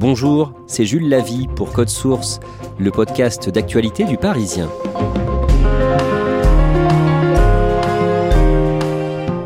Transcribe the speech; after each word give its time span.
Bonjour, 0.00 0.54
c'est 0.66 0.86
Jules 0.86 1.10
Lavie 1.10 1.46
pour 1.46 1.74
Code 1.74 1.90
Source, 1.90 2.40
le 2.78 2.90
podcast 2.90 3.50
d'actualité 3.50 4.04
du 4.04 4.16
Parisien. 4.16 4.70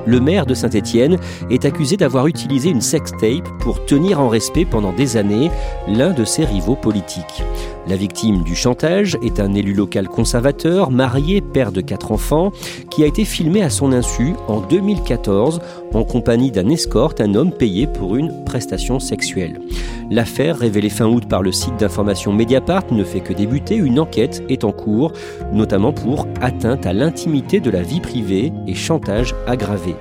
le 0.07 0.21
maire 0.21 0.47
de 0.47 0.55
Saint-Étienne 0.55 1.19
est 1.51 1.65
accusé 1.65 1.97
d'avoir 1.97 2.29
utilisé 2.29 2.71
une 2.71 2.81
sextape 2.81 3.49
pour 3.59 3.85
tenir 3.85 4.21
en 4.21 4.29
respect 4.29 4.65
pendant 4.65 4.93
des 4.93 5.17
années 5.17 5.51
l'un 5.89 6.13
de 6.13 6.25
ses 6.25 6.45
rivaux 6.45 6.77
politiques. 6.77 7.43
La 7.89 7.97
victime 7.97 8.45
du 8.45 8.55
chantage 8.55 9.19
est 9.23 9.41
un 9.41 9.55
élu 9.55 9.75
local 9.75 10.09
conservateur, 10.09 10.93
marié, 10.93 11.41
père 11.41 11.73
de 11.73 11.81
quatre 11.81 12.13
enfants, 12.13 12.53
qui 12.91 13.03
a 13.03 13.07
été 13.07 13.25
filmé 13.25 13.63
à 13.63 13.71
son 13.71 13.93
insu 13.93 14.35
en 14.47 14.61
2014 14.61 15.61
en 15.93 16.05
compagnie 16.05 16.51
d'un 16.51 16.69
escorte, 16.69 17.21
un 17.21 17.35
homme 17.35 17.53
payé 17.53 17.87
pour 17.87 18.17
une 18.17 18.45
prestation 18.45 19.01
sexuelle. 19.01 19.61
L'affaire, 20.15 20.59
révélée 20.59 20.91
fin 20.91 21.07
août 21.07 21.25
par 21.29 21.43
le 21.43 21.51
site 21.51 21.77
d'information 21.77 22.33
Mediapart, 22.33 22.85
ne 22.93 23.03
fait 23.03 23.19
que 23.19 23.33
débuter. 23.33 23.75
Une 23.75 23.99
enquête 23.99 24.45
est 24.49 24.63
en 24.63 24.71
cours, 24.71 25.13
notamment 25.53 25.93
pour 25.93 26.29
atteinte 26.41 26.87
à 26.87 26.93
l'intimité 26.93 27.59
de 27.59 27.69
la 27.69 27.83
vie 27.83 28.01
privée 28.01 28.53
et 28.69 28.77
chantage 28.77 29.35
aggravé. 29.49 29.97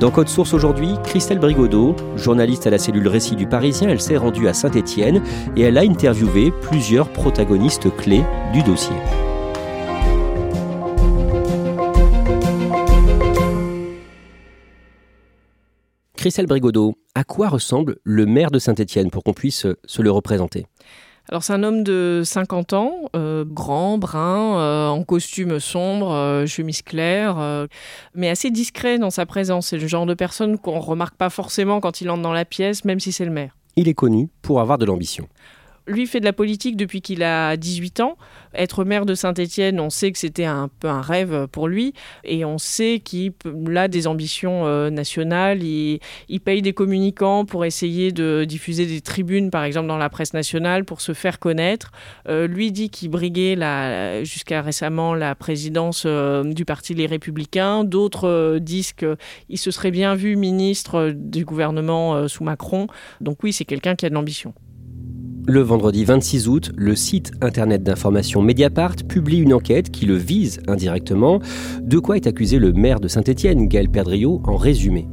Dans 0.00 0.10
Code 0.10 0.28
Source 0.28 0.52
aujourd'hui, 0.52 0.90
Christelle 1.04 1.38
Brigodeau, 1.38 1.96
journaliste 2.14 2.66
à 2.66 2.70
la 2.70 2.78
cellule 2.78 3.08
Récit 3.08 3.36
du 3.36 3.46
Parisien, 3.46 3.88
elle 3.88 4.02
s'est 4.02 4.18
rendue 4.18 4.48
à 4.48 4.52
Saint-Étienne 4.52 5.22
et 5.56 5.62
elle 5.62 5.78
a 5.78 5.80
interviewé 5.80 6.52
plusieurs 6.60 7.08
protagonistes 7.08 7.88
clés 7.96 8.24
du 8.52 8.62
dossier. 8.64 8.96
Christelle 16.24 16.46
Brigodeau, 16.46 16.94
à 17.14 17.22
quoi 17.22 17.50
ressemble 17.50 17.98
le 18.02 18.24
maire 18.24 18.50
de 18.50 18.58
Saint-Étienne 18.58 19.10
pour 19.10 19.22
qu'on 19.22 19.34
puisse 19.34 19.66
se 19.84 20.00
le 20.00 20.10
représenter? 20.10 20.64
Alors 21.28 21.42
c'est 21.42 21.52
un 21.52 21.62
homme 21.62 21.84
de 21.84 22.22
50 22.24 22.72
ans, 22.72 23.10
euh, 23.14 23.44
grand, 23.46 23.98
brun, 23.98 24.58
euh, 24.58 24.88
en 24.88 25.04
costume 25.04 25.60
sombre, 25.60 26.12
euh, 26.12 26.46
chemise 26.46 26.80
claire, 26.80 27.66
mais 28.14 28.30
assez 28.30 28.50
discret 28.50 28.98
dans 28.98 29.10
sa 29.10 29.26
présence. 29.26 29.66
C'est 29.66 29.76
le 29.76 29.86
genre 29.86 30.06
de 30.06 30.14
personne 30.14 30.56
qu'on 30.56 30.80
remarque 30.80 31.16
pas 31.16 31.28
forcément 31.28 31.80
quand 31.80 32.00
il 32.00 32.08
entre 32.08 32.22
dans 32.22 32.32
la 32.32 32.46
pièce, 32.46 32.86
même 32.86 33.00
si 33.00 33.12
c'est 33.12 33.26
le 33.26 33.30
maire. 33.30 33.54
Il 33.76 33.86
est 33.86 33.92
connu 33.92 34.30
pour 34.40 34.62
avoir 34.62 34.78
de 34.78 34.86
l'ambition. 34.86 35.28
Lui 35.86 36.06
fait 36.06 36.20
de 36.20 36.24
la 36.24 36.32
politique 36.32 36.76
depuis 36.76 37.02
qu'il 37.02 37.22
a 37.22 37.58
18 37.58 38.00
ans. 38.00 38.16
Être 38.54 38.84
maire 38.84 39.04
de 39.04 39.14
Saint-Étienne, 39.14 39.80
on 39.80 39.90
sait 39.90 40.12
que 40.12 40.18
c'était 40.18 40.46
un 40.46 40.70
peu 40.80 40.88
un 40.88 41.02
rêve 41.02 41.46
pour 41.52 41.68
lui 41.68 41.92
et 42.22 42.44
on 42.46 42.56
sait 42.56 43.00
qu'il 43.04 43.34
a 43.76 43.88
des 43.88 44.06
ambitions 44.06 44.66
euh, 44.66 44.88
nationales. 44.88 45.62
Il, 45.62 46.00
paye 46.44 46.62
des 46.62 46.72
communicants 46.72 47.44
pour 47.44 47.64
essayer 47.64 48.12
de 48.12 48.44
diffuser 48.44 48.86
des 48.86 49.00
tribunes, 49.00 49.50
par 49.50 49.64
exemple, 49.64 49.88
dans 49.88 49.98
la 49.98 50.08
presse 50.08 50.32
nationale 50.32 50.84
pour 50.84 51.00
se 51.00 51.12
faire 51.12 51.38
connaître. 51.38 51.90
Euh, 52.28 52.46
lui 52.46 52.72
dit 52.72 52.90
qu'il 52.90 53.10
briguait 53.10 53.56
jusqu'à 54.24 54.62
récemment 54.62 55.14
la 55.14 55.34
présidence 55.34 56.04
euh, 56.06 56.44
du 56.44 56.64
Parti 56.64 56.94
Les 56.94 57.06
Républicains. 57.06 57.84
D'autres 57.84 58.58
disent 58.58 58.92
qu'il 58.92 59.58
se 59.58 59.70
serait 59.70 59.90
bien 59.90 60.14
vu 60.14 60.36
ministre 60.36 61.12
du 61.14 61.44
gouvernement 61.44 62.26
sous 62.28 62.44
Macron. 62.44 62.86
Donc 63.20 63.42
oui, 63.42 63.52
c'est 63.52 63.64
quelqu'un 63.64 63.96
qui 63.96 64.06
a 64.06 64.08
de 64.08 64.14
l'ambition. 64.14 64.54
Le 65.46 65.60
vendredi 65.60 66.06
26 66.06 66.48
août, 66.48 66.72
le 66.74 66.96
site 66.96 67.32
internet 67.42 67.82
d'information 67.82 68.40
Mediapart 68.40 68.96
publie 69.06 69.36
une 69.36 69.52
enquête 69.52 69.90
qui 69.90 70.06
le 70.06 70.16
vise 70.16 70.60
indirectement. 70.68 71.38
De 71.82 71.98
quoi 71.98 72.16
est 72.16 72.26
accusé 72.26 72.58
le 72.58 72.72
maire 72.72 72.98
de 72.98 73.08
Saint-Étienne, 73.08 73.68
Gaël 73.68 73.90
Perdriau, 73.90 74.40
en 74.44 74.56
résumé 74.56 75.06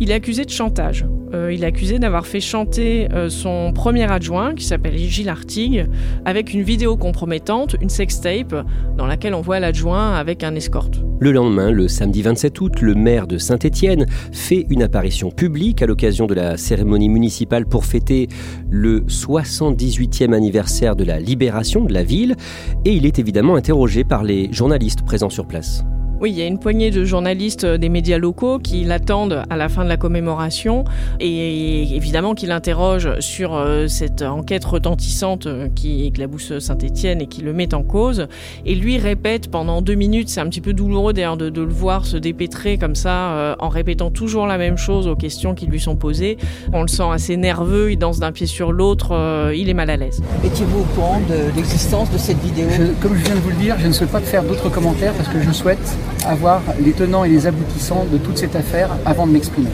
il 0.00 0.10
est 0.10 0.14
accusé 0.14 0.44
de 0.44 0.50
chantage. 0.50 1.06
Euh, 1.34 1.52
il 1.52 1.64
est 1.64 1.66
accusé 1.66 1.98
d'avoir 1.98 2.26
fait 2.26 2.40
chanter 2.40 3.08
euh, 3.12 3.28
son 3.28 3.72
premier 3.72 4.10
adjoint, 4.10 4.54
qui 4.54 4.64
s'appelle 4.64 4.96
Gilles 4.96 5.28
Artigue, 5.28 5.86
avec 6.24 6.54
une 6.54 6.62
vidéo 6.62 6.96
compromettante, 6.96 7.76
une 7.80 7.88
sextape, 7.88 8.54
dans 8.96 9.06
laquelle 9.06 9.34
on 9.34 9.40
voit 9.40 9.58
l'adjoint 9.58 10.14
avec 10.14 10.44
un 10.44 10.54
escorte. 10.54 11.00
Le 11.18 11.32
lendemain, 11.32 11.70
le 11.70 11.88
samedi 11.88 12.22
27 12.22 12.60
août, 12.60 12.80
le 12.80 12.94
maire 12.94 13.26
de 13.26 13.38
Saint-Étienne 13.38 14.06
fait 14.32 14.66
une 14.70 14.82
apparition 14.82 15.30
publique 15.30 15.82
à 15.82 15.86
l'occasion 15.86 16.26
de 16.26 16.34
la 16.34 16.56
cérémonie 16.56 17.08
municipale 17.08 17.66
pour 17.66 17.84
fêter 17.84 18.28
le 18.70 19.00
78e 19.00 20.32
anniversaire 20.32 20.94
de 20.94 21.04
la 21.04 21.18
libération 21.18 21.84
de 21.84 21.92
la 21.92 22.04
ville, 22.04 22.36
et 22.84 22.92
il 22.92 23.06
est 23.06 23.18
évidemment 23.18 23.56
interrogé 23.56 24.04
par 24.04 24.22
les 24.22 24.52
journalistes 24.52 25.02
présents 25.02 25.30
sur 25.30 25.46
place. 25.46 25.84
Oui, 26.18 26.30
il 26.30 26.38
y 26.38 26.40
a 26.40 26.46
une 26.46 26.58
poignée 26.58 26.90
de 26.90 27.04
journalistes 27.04 27.64
euh, 27.64 27.76
des 27.76 27.90
médias 27.90 28.16
locaux 28.16 28.58
qui 28.58 28.84
l'attendent 28.84 29.42
à 29.50 29.56
la 29.56 29.68
fin 29.68 29.84
de 29.84 29.88
la 29.90 29.98
commémoration 29.98 30.84
et 31.20 31.94
évidemment 31.94 32.34
qui 32.34 32.46
l'interrogent 32.46 33.20
sur 33.20 33.54
euh, 33.54 33.86
cette 33.86 34.22
enquête 34.22 34.64
retentissante 34.64 35.44
euh, 35.44 35.68
qui 35.74 36.06
éclabousse 36.06 36.58
Saint-Étienne 36.58 37.20
et 37.20 37.26
qui 37.26 37.42
le 37.42 37.52
met 37.52 37.74
en 37.74 37.82
cause. 37.82 38.28
Et 38.64 38.74
lui 38.74 38.96
répète 38.96 39.50
pendant 39.50 39.82
deux 39.82 39.94
minutes, 39.94 40.30
c'est 40.30 40.40
un 40.40 40.48
petit 40.48 40.62
peu 40.62 40.72
douloureux 40.72 41.12
d'ailleurs 41.12 41.36
de, 41.36 41.50
le 41.50 41.72
voir 41.72 42.06
se 42.06 42.16
dépêtrer 42.16 42.78
comme 42.78 42.94
ça 42.94 43.56
en 43.58 43.68
répétant 43.68 44.10
toujours 44.10 44.46
la 44.46 44.56
même 44.56 44.78
chose 44.78 45.06
aux 45.08 45.16
questions 45.16 45.54
qui 45.54 45.66
lui 45.66 45.80
sont 45.80 45.96
posées. 45.96 46.38
On 46.72 46.82
le 46.82 46.88
sent 46.88 47.10
assez 47.10 47.36
nerveux, 47.36 47.92
il 47.92 47.98
danse 47.98 48.20
d'un 48.20 48.32
pied 48.32 48.46
sur 48.46 48.72
l'autre, 48.72 49.52
il 49.54 49.68
est 49.68 49.74
mal 49.74 49.90
à 49.90 49.96
l'aise. 49.96 50.22
Étiez-vous 50.44 50.80
au 50.80 50.94
courant 50.94 51.20
de 51.28 51.54
l'existence 51.56 52.10
de 52.10 52.18
cette 52.18 52.38
vidéo? 52.38 52.68
Comme 53.00 53.16
je 53.16 53.24
viens 53.24 53.34
de 53.34 53.40
vous 53.40 53.50
le 53.50 53.56
dire, 53.56 53.76
je 53.78 53.86
ne 53.86 53.92
souhaite 53.92 54.10
pas 54.10 54.20
faire 54.20 54.44
d'autres 54.44 54.70
commentaires 54.70 55.12
parce 55.14 55.28
que 55.28 55.40
je 55.40 55.50
souhaite 55.50 55.96
avoir 56.26 56.62
les 56.80 56.92
tenants 56.92 57.24
et 57.24 57.28
les 57.28 57.46
aboutissants 57.46 58.06
de 58.12 58.18
toute 58.18 58.38
cette 58.38 58.56
affaire 58.56 58.90
avant 59.04 59.26
de 59.26 59.32
m'exprimer. 59.32 59.68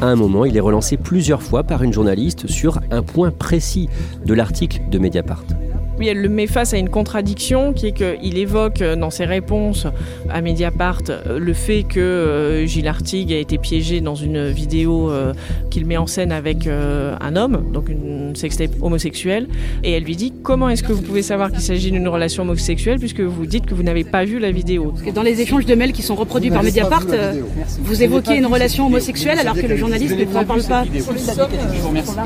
À 0.00 0.06
un 0.06 0.16
moment, 0.16 0.44
il 0.44 0.56
est 0.56 0.60
relancé 0.60 0.96
plusieurs 0.96 1.42
fois 1.42 1.64
par 1.64 1.82
une 1.82 1.92
journaliste 1.92 2.46
sur 2.46 2.80
un 2.90 3.02
point 3.02 3.30
précis 3.30 3.88
de 4.24 4.32
l'article 4.34 4.82
de 4.90 4.98
Mediapart. 4.98 5.44
Oui, 5.98 6.06
elle 6.06 6.22
le 6.22 6.28
met 6.28 6.46
face 6.46 6.74
à 6.74 6.78
une 6.78 6.90
contradiction 6.90 7.72
qui 7.72 7.88
est 7.88 7.92
qu'il 7.92 8.38
évoque 8.38 8.82
euh, 8.82 8.94
dans 8.94 9.10
ses 9.10 9.24
réponses 9.24 9.88
à 10.30 10.40
Mediapart 10.42 11.02
euh, 11.08 11.40
le 11.40 11.52
fait 11.52 11.82
que 11.82 11.98
euh, 11.98 12.66
Gilles 12.66 12.86
Artigue 12.86 13.32
a 13.32 13.36
été 13.36 13.58
piégé 13.58 14.00
dans 14.00 14.14
une 14.14 14.48
vidéo 14.48 15.10
qu'il 15.70 15.86
met 15.86 15.96
en 15.96 16.06
scène 16.06 16.32
avec 16.32 16.66
un 16.68 17.36
homme, 17.36 17.72
donc 17.72 17.88
une 17.88 18.36
sextape 18.36 18.70
homosexuelle. 18.80 19.48
Et 19.82 19.92
elle 19.92 20.04
lui 20.04 20.16
dit 20.16 20.32
Comment 20.42 20.68
est-ce 20.68 20.82
que 20.82 20.92
vous 20.92 21.02
pouvez 21.02 21.22
savoir 21.22 21.50
qu'il 21.50 21.60
s'agit 21.60 21.90
d'une 21.90 22.08
relation 22.08 22.44
homosexuelle 22.44 22.98
puisque 22.98 23.20
vous 23.20 23.46
dites 23.46 23.66
que 23.66 23.74
vous 23.74 23.82
n'avez 23.82 24.04
pas 24.04 24.24
vu 24.24 24.38
la 24.38 24.50
vidéo? 24.50 24.94
Dans 25.14 25.22
les 25.22 25.40
échanges 25.40 25.66
de 25.66 25.74
mails 25.74 25.92
qui 25.92 26.02
sont 26.02 26.14
reproduits 26.14 26.50
par 26.50 26.62
Mediapart, 26.62 27.06
vous 27.80 28.02
évoquez 28.02 28.36
une 28.36 28.46
relation 28.46 28.86
homosexuelle 28.86 29.38
alors 29.38 29.54
que 29.54 29.66
le 29.66 29.76
journaliste 29.76 30.16
ne 30.16 30.24
vous 30.24 30.36
en 30.36 30.44
parle 30.44 30.62
pas. 30.62 30.84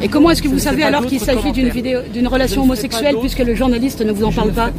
Et 0.02 0.08
comment 0.08 0.30
est-ce 0.30 0.42
que 0.42 0.48
vous 0.48 0.58
savez 0.58 0.82
alors 0.82 1.06
qu'il 1.06 1.20
s'agit 1.20 1.52
d'une 1.52 2.28
relation 2.28 2.62
homosexuelle 2.62 3.16
puisque 3.20 3.40
le 3.40 3.54
journaliste 3.62 4.04
ne 4.04 4.10
vous 4.10 4.24
en 4.24 4.32
parle 4.32 4.50
pas 4.50 4.70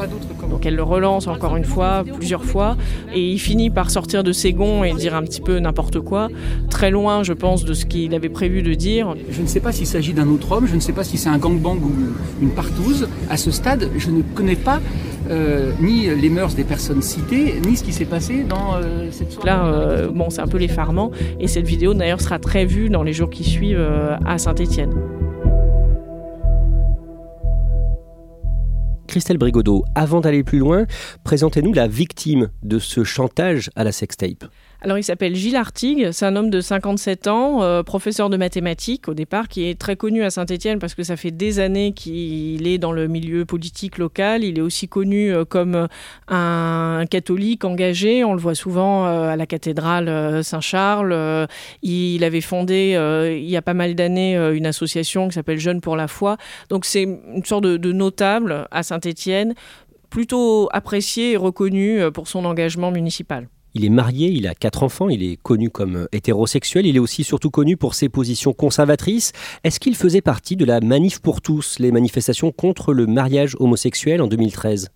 Donc 0.49 0.65
elle 0.65 0.75
le 0.75 0.83
relance 0.83 1.27
encore 1.27 1.55
une 1.55 1.63
fois, 1.63 2.03
plusieurs 2.17 2.43
fois, 2.43 2.75
et 3.13 3.31
il 3.31 3.39
finit 3.39 3.69
par 3.69 3.89
sortir 3.89 4.25
de 4.25 4.33
ses 4.33 4.51
gonds 4.51 4.83
et 4.83 4.93
dire 4.93 5.15
un 5.15 5.21
petit 5.21 5.39
peu 5.39 5.59
n'importe 5.59 6.01
quoi, 6.01 6.27
très 6.69 6.91
loin, 6.91 7.23
je 7.23 7.31
pense, 7.31 7.63
de 7.63 7.73
ce 7.73 7.85
qu'il 7.85 8.13
avait 8.13 8.27
prévu 8.27 8.61
de 8.61 8.73
dire. 8.73 9.15
Je 9.31 9.41
ne 9.41 9.47
sais 9.47 9.61
pas 9.61 9.71
s'il 9.71 9.87
s'agit 9.87 10.11
d'un 10.11 10.27
autre 10.27 10.51
homme, 10.51 10.67
je 10.67 10.75
ne 10.75 10.81
sais 10.81 10.91
pas 10.91 11.05
si 11.05 11.17
c'est 11.17 11.29
un 11.29 11.37
gangbang 11.37 11.77
ou 11.77 11.93
une 12.41 12.49
partouze. 12.49 13.07
À 13.29 13.37
ce 13.37 13.51
stade, 13.51 13.89
je 13.97 14.09
ne 14.09 14.21
connais 14.21 14.57
pas 14.57 14.81
ni 15.79 16.07
les 16.07 16.29
mœurs 16.29 16.53
des 16.53 16.65
personnes 16.65 17.01
citées, 17.01 17.61
ni 17.65 17.77
ce 17.77 17.85
qui 17.85 17.93
s'est 17.93 18.03
passé 18.03 18.43
dans 18.43 18.81
cette 19.11 19.31
soirée. 19.31 19.49
Là, 19.49 20.07
bon, 20.13 20.29
c'est 20.29 20.41
un 20.41 20.47
peu 20.47 20.57
l'effarement. 20.57 21.11
Et 21.39 21.47
cette 21.47 21.67
vidéo, 21.67 21.93
d'ailleurs, 21.93 22.19
sera 22.19 22.37
très 22.37 22.65
vue 22.65 22.89
dans 22.89 23.03
les 23.03 23.13
jours 23.13 23.29
qui 23.29 23.45
suivent 23.45 23.87
à 24.25 24.37
Saint-Étienne. 24.37 24.93
Christelle 29.13 29.37
Brigodeau, 29.37 29.85
avant 29.93 30.21
d'aller 30.21 30.43
plus 30.43 30.57
loin, 30.57 30.87
présentez-nous 31.23 31.71
la 31.71 31.87
victime 31.87 32.49
de 32.63 32.79
ce 32.79 33.03
chantage 33.03 33.69
à 33.75 33.83
la 33.83 33.91
sextape. 33.91 34.45
Alors 34.83 34.97
il 34.97 35.03
s'appelle 35.05 35.33
Gilles 35.33 35.55
Artigue, 35.55 36.11
c'est 36.11 36.25
un 36.25 36.35
homme 36.35 36.49
de 36.49 36.59
57 36.59 37.27
ans, 37.27 37.63
euh, 37.63 37.83
professeur 37.83 38.29
de 38.29 38.35
mathématiques 38.35 39.07
au 39.07 39.13
départ, 39.13 39.47
qui 39.47 39.69
est 39.69 39.79
très 39.79 39.95
connu 39.95 40.23
à 40.23 40.29
Saint-Étienne 40.29 40.77
parce 40.77 40.93
que 40.93 41.03
ça 41.03 41.15
fait 41.15 41.31
des 41.31 41.61
années 41.61 41.93
qu'il 41.93 42.67
est 42.67 42.79
dans 42.79 42.91
le 42.91 43.07
milieu 43.07 43.45
politique 43.45 43.97
local. 43.97 44.43
Il 44.43 44.57
est 44.57 44.61
aussi 44.61 44.89
connu 44.89 45.33
euh, 45.33 45.45
comme 45.45 45.87
un 46.27 47.05
catholique 47.09 47.63
engagé, 47.63 48.25
on 48.25 48.33
le 48.33 48.41
voit 48.41 48.55
souvent 48.55 49.05
euh, 49.05 49.29
à 49.29 49.37
la 49.37 49.45
cathédrale 49.45 50.43
Saint-Charles. 50.43 51.47
il 51.81 52.21
avait 52.25 52.41
fondé 52.41 52.97
il 53.39 53.49
y 53.49 53.55
a 53.55 53.61
pas 53.61 53.73
mal 53.73 53.95
d'années 53.95 54.35
une 54.35 54.65
association 54.65 55.29
qui 55.29 55.35
s'appelle 55.35 55.59
Jeunes 55.59 55.79
pour 55.79 55.95
la 55.95 56.09
foi. 56.09 56.35
Donc 56.67 56.83
c'est 56.83 57.03
une 57.03 57.45
sorte 57.45 57.63
de, 57.63 57.77
de 57.77 57.93
notable 57.93 58.67
à 58.69 58.83
Saint-Étienne, 58.83 59.53
plutôt 60.09 60.67
apprécié 60.73 61.31
et 61.31 61.37
reconnu 61.37 62.01
pour 62.13 62.27
son 62.27 62.43
engagement 62.43 62.91
municipal. 62.91 63.47
Il 63.75 63.85
est 63.85 63.89
marié, 63.89 64.29
il 64.29 64.47
a 64.47 64.53
quatre 64.53 64.83
enfants, 64.83 65.09
il 65.09 65.23
est 65.23 65.37
connu 65.41 65.69
comme 65.69 66.07
hétérosexuel, 66.11 66.85
il 66.85 66.95
est 66.95 66.99
aussi 66.99 67.23
surtout 67.23 67.49
connu 67.49 67.75
pour 67.75 67.95
ses 67.95 68.07
positions 68.07 68.53
conservatrices. 68.53 69.31
Est-ce 69.63 69.79
qu'il 69.79 69.95
faisait 69.95 70.21
partie 70.21 70.55
de 70.55 70.65
la 70.65 70.79
Manif 70.79 71.19
pour 71.19 71.41
tous, 71.41 71.79
les 71.79 71.91
manifestations 71.91 72.51
contre 72.51 72.93
le 72.93 73.07
mariage 73.07 73.55
homosexuel 73.59 74.21
en 74.21 74.27
2013 74.27 74.89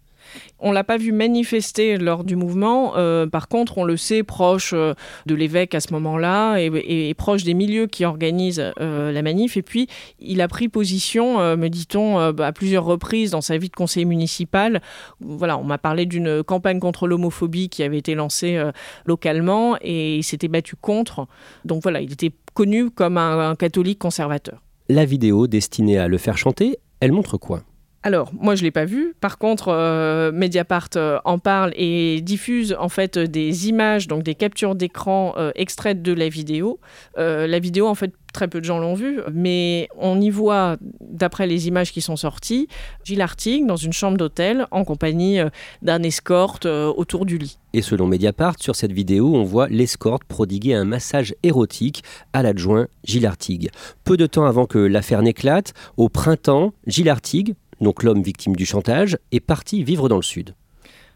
on 0.60 0.72
l'a 0.72 0.84
pas 0.84 0.98
vu 0.98 1.12
manifester 1.12 1.98
lors 1.98 2.24
du 2.24 2.36
mouvement. 2.36 2.98
Euh, 2.98 3.28
par 3.28 3.48
contre, 3.48 3.78
on 3.78 3.84
le 3.84 3.98
sait 3.98 4.24
proche 4.24 4.72
euh, 4.74 4.94
de 5.26 5.36
l'évêque 5.36 5.76
à 5.76 5.80
ce 5.80 5.94
moment-là 5.94 6.58
et, 6.58 7.14
proche 7.16 7.44
des 7.44 7.54
milieux 7.54 7.88
qui 7.88 8.06
organisent 8.06 8.72
euh, 8.80 9.12
la 9.12 9.22
manif. 9.22 9.58
Et 9.58 9.62
puis, 9.62 9.88
il 10.20 10.42
a 10.42 10.48
pris 10.48 10.68
position, 10.70 11.40
me 11.58 11.68
dit-on, 11.68 12.18
à 12.18 12.52
plusieurs 12.52 12.86
reprises 12.86 13.32
dans 13.32 13.42
sa 13.42 13.58
vie 13.58 13.70
de 13.70 13.76
conseiller 13.76 14.06
municipal. 14.06 14.82
Voilà, 15.20 15.58
on 15.58 15.64
m'a 15.64 15.78
parlé 15.78 16.06
d'une 16.06 16.44
campagne 16.44 16.80
contre 16.80 17.08
l'homophobie 17.08 17.70
qui 17.70 17.84
avait 17.84 17.98
été 17.98 18.16
lancée 18.16 18.62
localement 19.06 19.78
et 19.82 20.18
il 20.18 20.24
s'était 20.24 20.48
battu 20.48 20.76
contre. 20.76 21.28
Donc 21.66 21.82
voilà, 21.82 22.02
il 22.02 22.12
était 22.12 22.32
connu 22.54 22.92
comme 22.92 23.18
un 23.18 23.56
catholique 23.56 24.00
conservateur. 24.00 24.62
La 24.90 25.06
vidéo 25.06 25.48
destinée 25.48 25.98
à 25.98 26.08
le 26.08 26.18
faire 26.18 26.38
chanter, 26.38 26.78
elle 27.00 27.12
montre 27.12 27.38
quoi? 27.38 27.64
Alors, 28.08 28.32
moi, 28.40 28.56
je 28.56 28.62
ne 28.62 28.68
l'ai 28.68 28.72
pas 28.72 28.86
vu. 28.86 29.16
Par 29.20 29.38
contre, 29.38 29.68
euh, 29.68 30.32
Mediapart 30.32 30.88
euh, 30.96 31.20
en 31.26 31.40
parle 31.40 31.74
et 31.76 32.22
diffuse 32.22 32.74
en 32.80 32.88
fait 32.88 33.20
des 33.20 33.68
images, 33.68 34.08
donc 34.08 34.24
des 34.24 34.34
captures 34.34 34.76
d'écran 34.76 35.34
euh, 35.36 35.52
extraites 35.56 36.02
de 36.02 36.14
la 36.14 36.30
vidéo. 36.30 36.80
la 37.18 37.60
vidéo, 37.60 37.86
en 37.86 37.96
fait, 37.96 38.14
très 38.32 38.48
peu 38.48 38.62
de 38.62 38.66
gens 38.66 38.80
l'ont 38.80 38.94
vue, 38.94 39.20
mais 39.34 39.90
on 39.98 40.22
y 40.22 40.30
voit, 40.30 40.78
d'après 41.02 41.48
les 41.48 41.68
images 41.68 41.92
qui 41.92 42.00
sont 42.00 42.16
sorties, 42.16 42.70
Gilles 43.04 43.22
Artigue 43.22 43.66
dans 43.66 43.76
une 43.76 43.92
chambre 43.92 44.16
d'hôtel 44.16 44.68
en 44.72 44.86
compagnie 44.86 45.40
d'un 45.82 46.02
escorte 46.04 46.66
autour 46.66 47.26
du 47.26 47.38
lit. 47.38 47.58
Et 47.74 47.82
selon 47.82 48.06
Mediapart, 48.08 48.56
sur 48.60 48.76
cette 48.76 48.92
vidéo, 48.92 49.36
on 49.36 49.44
voit 49.44 49.68
l'escorte 49.68 50.24
prodiguer 50.24 50.76
un 50.76 50.86
massage 50.86 51.36
érotique 51.44 52.04
à 52.32 52.44
l'adjoint 52.44 52.88
Gilles 53.04 53.26
Artigue. 53.26 53.70
Peu 54.04 54.18
de 54.18 54.28
temps 54.28 54.46
avant 54.46 54.66
que 54.66 54.78
l'affaire 54.78 55.22
n'éclate, 55.22 55.74
au 55.98 56.08
printemps, 56.08 56.74
Gilles 56.86 57.10
Artigue, 57.10 57.56
donc 57.82 58.04
l'homme 58.04 58.22
victime 58.22 58.56
du 58.56 58.66
chantage, 58.66 59.18
est 59.32 59.40
parti 59.40 59.84
vivre 59.84 60.10
dans 60.10 60.16
le 60.18 60.22
sud. 60.22 60.56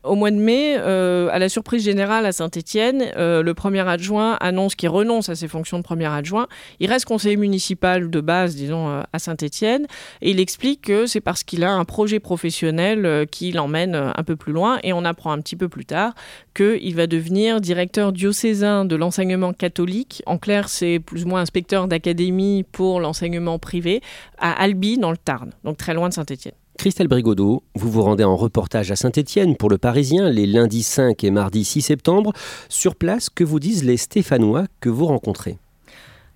Au 0.04 0.16
mois 0.16 0.32
de 0.32 0.38
mai, 0.38 0.78
euh, 0.80 1.30
à 1.32 1.38
la 1.38 1.48
surprise 1.48 1.84
générale 1.84 2.26
à 2.26 2.32
Saint-Étienne, 2.32 3.12
euh, 3.18 3.44
le 3.44 3.54
premier 3.54 3.88
adjoint 3.88 4.34
annonce 4.40 4.74
qu'il 4.74 4.90
renonce 4.90 5.30
à 5.30 5.36
ses 5.36 5.48
fonctions 5.48 5.78
de 5.78 5.84
premier 5.84 6.08
adjoint. 6.08 6.48
Il 6.80 6.90
reste 6.90 7.06
conseiller 7.06 7.38
municipal 7.38 8.10
de 8.10 8.20
base, 8.20 8.56
disons, 8.56 8.90
euh, 8.90 9.02
à 9.14 9.20
Saint-Étienne, 9.20 9.86
et 10.24 10.32
il 10.32 10.40
explique 10.40 10.82
que 10.82 11.06
c'est 11.06 11.22
parce 11.22 11.44
qu'il 11.44 11.64
a 11.64 11.72
un 11.72 11.86
projet 11.86 12.20
professionnel 12.20 13.28
qui 13.30 13.52
l'emmène 13.52 13.94
un 13.94 14.24
peu 14.24 14.36
plus 14.36 14.54
loin, 14.54 14.80
et 14.82 14.92
on 14.92 15.06
apprend 15.06 15.34
un 15.34 15.40
petit 15.40 15.56
peu 15.56 15.70
plus 15.70 15.86
tard 15.86 16.16
qu'il 16.56 16.96
va 16.96 17.06
devenir 17.06 17.62
directeur 17.62 18.12
diocésain 18.12 18.86
de 18.86 18.96
l'enseignement 18.96 19.54
catholique. 19.54 20.24
En 20.26 20.40
clair, 20.40 20.68
c'est 20.68 21.00
plus 21.00 21.26
ou 21.26 21.28
moins 21.28 21.42
inspecteur 21.42 21.88
d'académie 21.88 22.64
pour 22.72 23.02
l'enseignement 23.02 23.60
privé 23.60 24.02
à 24.40 24.52
Albi, 24.52 24.98
dans 24.98 25.12
le 25.12 25.18
Tarn, 25.18 25.52
donc 25.64 25.78
très 25.78 25.94
loin 25.94 26.10
de 26.10 26.16
Saint-Étienne. 26.16 26.61
Christelle 26.82 27.08
Brigodeau, 27.08 27.62
vous 27.76 27.92
vous 27.92 28.02
rendez 28.02 28.24
en 28.24 28.36
reportage 28.36 28.90
à 28.90 28.96
Saint-Étienne 28.96 29.56
pour 29.56 29.70
le 29.70 29.78
Parisien 29.78 30.32
les 30.32 30.48
lundis 30.48 30.82
5 30.82 31.24
et 31.24 31.30
mardi 31.30 31.64
6 31.64 31.84
septembre. 31.84 32.34
Sur 32.70 32.96
place, 32.96 33.30
que 33.30 33.44
vous 33.44 33.60
disent 33.60 33.84
les 33.84 33.98
Stéphanois 33.98 34.66
que 34.80 34.90
vous 34.90 35.06
rencontrez? 35.06 35.60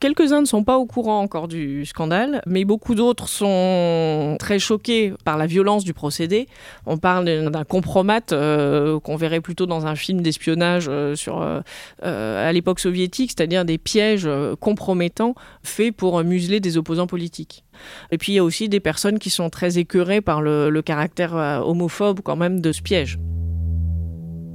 Quelques-uns 0.06 0.42
ne 0.42 0.46
sont 0.46 0.63
pas 0.63 0.78
au 0.78 0.86
courant 0.86 1.19
encore 1.19 1.48
du 1.48 1.84
scandale, 1.84 2.44
mais 2.46 2.63
beaucoup 2.63 2.94
d'autres 2.94 3.28
sont 3.28 4.36
très 4.38 4.60
choqués 4.60 5.16
par 5.24 5.36
la 5.36 5.48
violence 5.48 5.84
du 5.84 5.96
procédé. 5.96 6.48
On 6.86 7.00
parle 7.00 7.50
d'un 7.50 7.63
compromat 7.63 8.22
euh, 8.31 9.00
qu'on 9.00 9.16
verrait 9.16 9.42
plutôt 9.42 9.66
dans 9.66 9.88
un 9.88 9.96
film 9.96 10.22
d'espionnage 10.22 10.86
euh, 10.90 11.16
sur 11.16 11.42
euh, 11.42 11.62
à 12.04 12.54
l'époque 12.54 12.81
soviétique, 12.81 13.31
c'est-à-dire 13.36 13.66
des 13.66 13.80
pièges 13.80 14.30
compromettants 14.60 15.34
faits 15.63 15.96
pour 15.96 16.24
museler 16.24 16.60
des 16.60 16.78
opposants 16.78 17.08
politiques. 17.08 17.63
Et 18.12 18.19
puis 18.19 18.34
il 18.34 18.36
y 18.36 18.40
a 18.40 18.44
aussi 18.44 18.69
des 18.69 18.80
personnes 18.80 19.18
qui 19.18 19.31
sont 19.31 19.50
très 19.50 19.80
écœurées 19.80 20.22
par 20.22 20.44
le 20.44 20.81
caractère 20.84 21.34
homophobe 21.66 22.19
quand 22.24 22.36
même 22.36 22.62
de 22.62 22.72
ce 22.72 22.84
piège. 22.84 23.18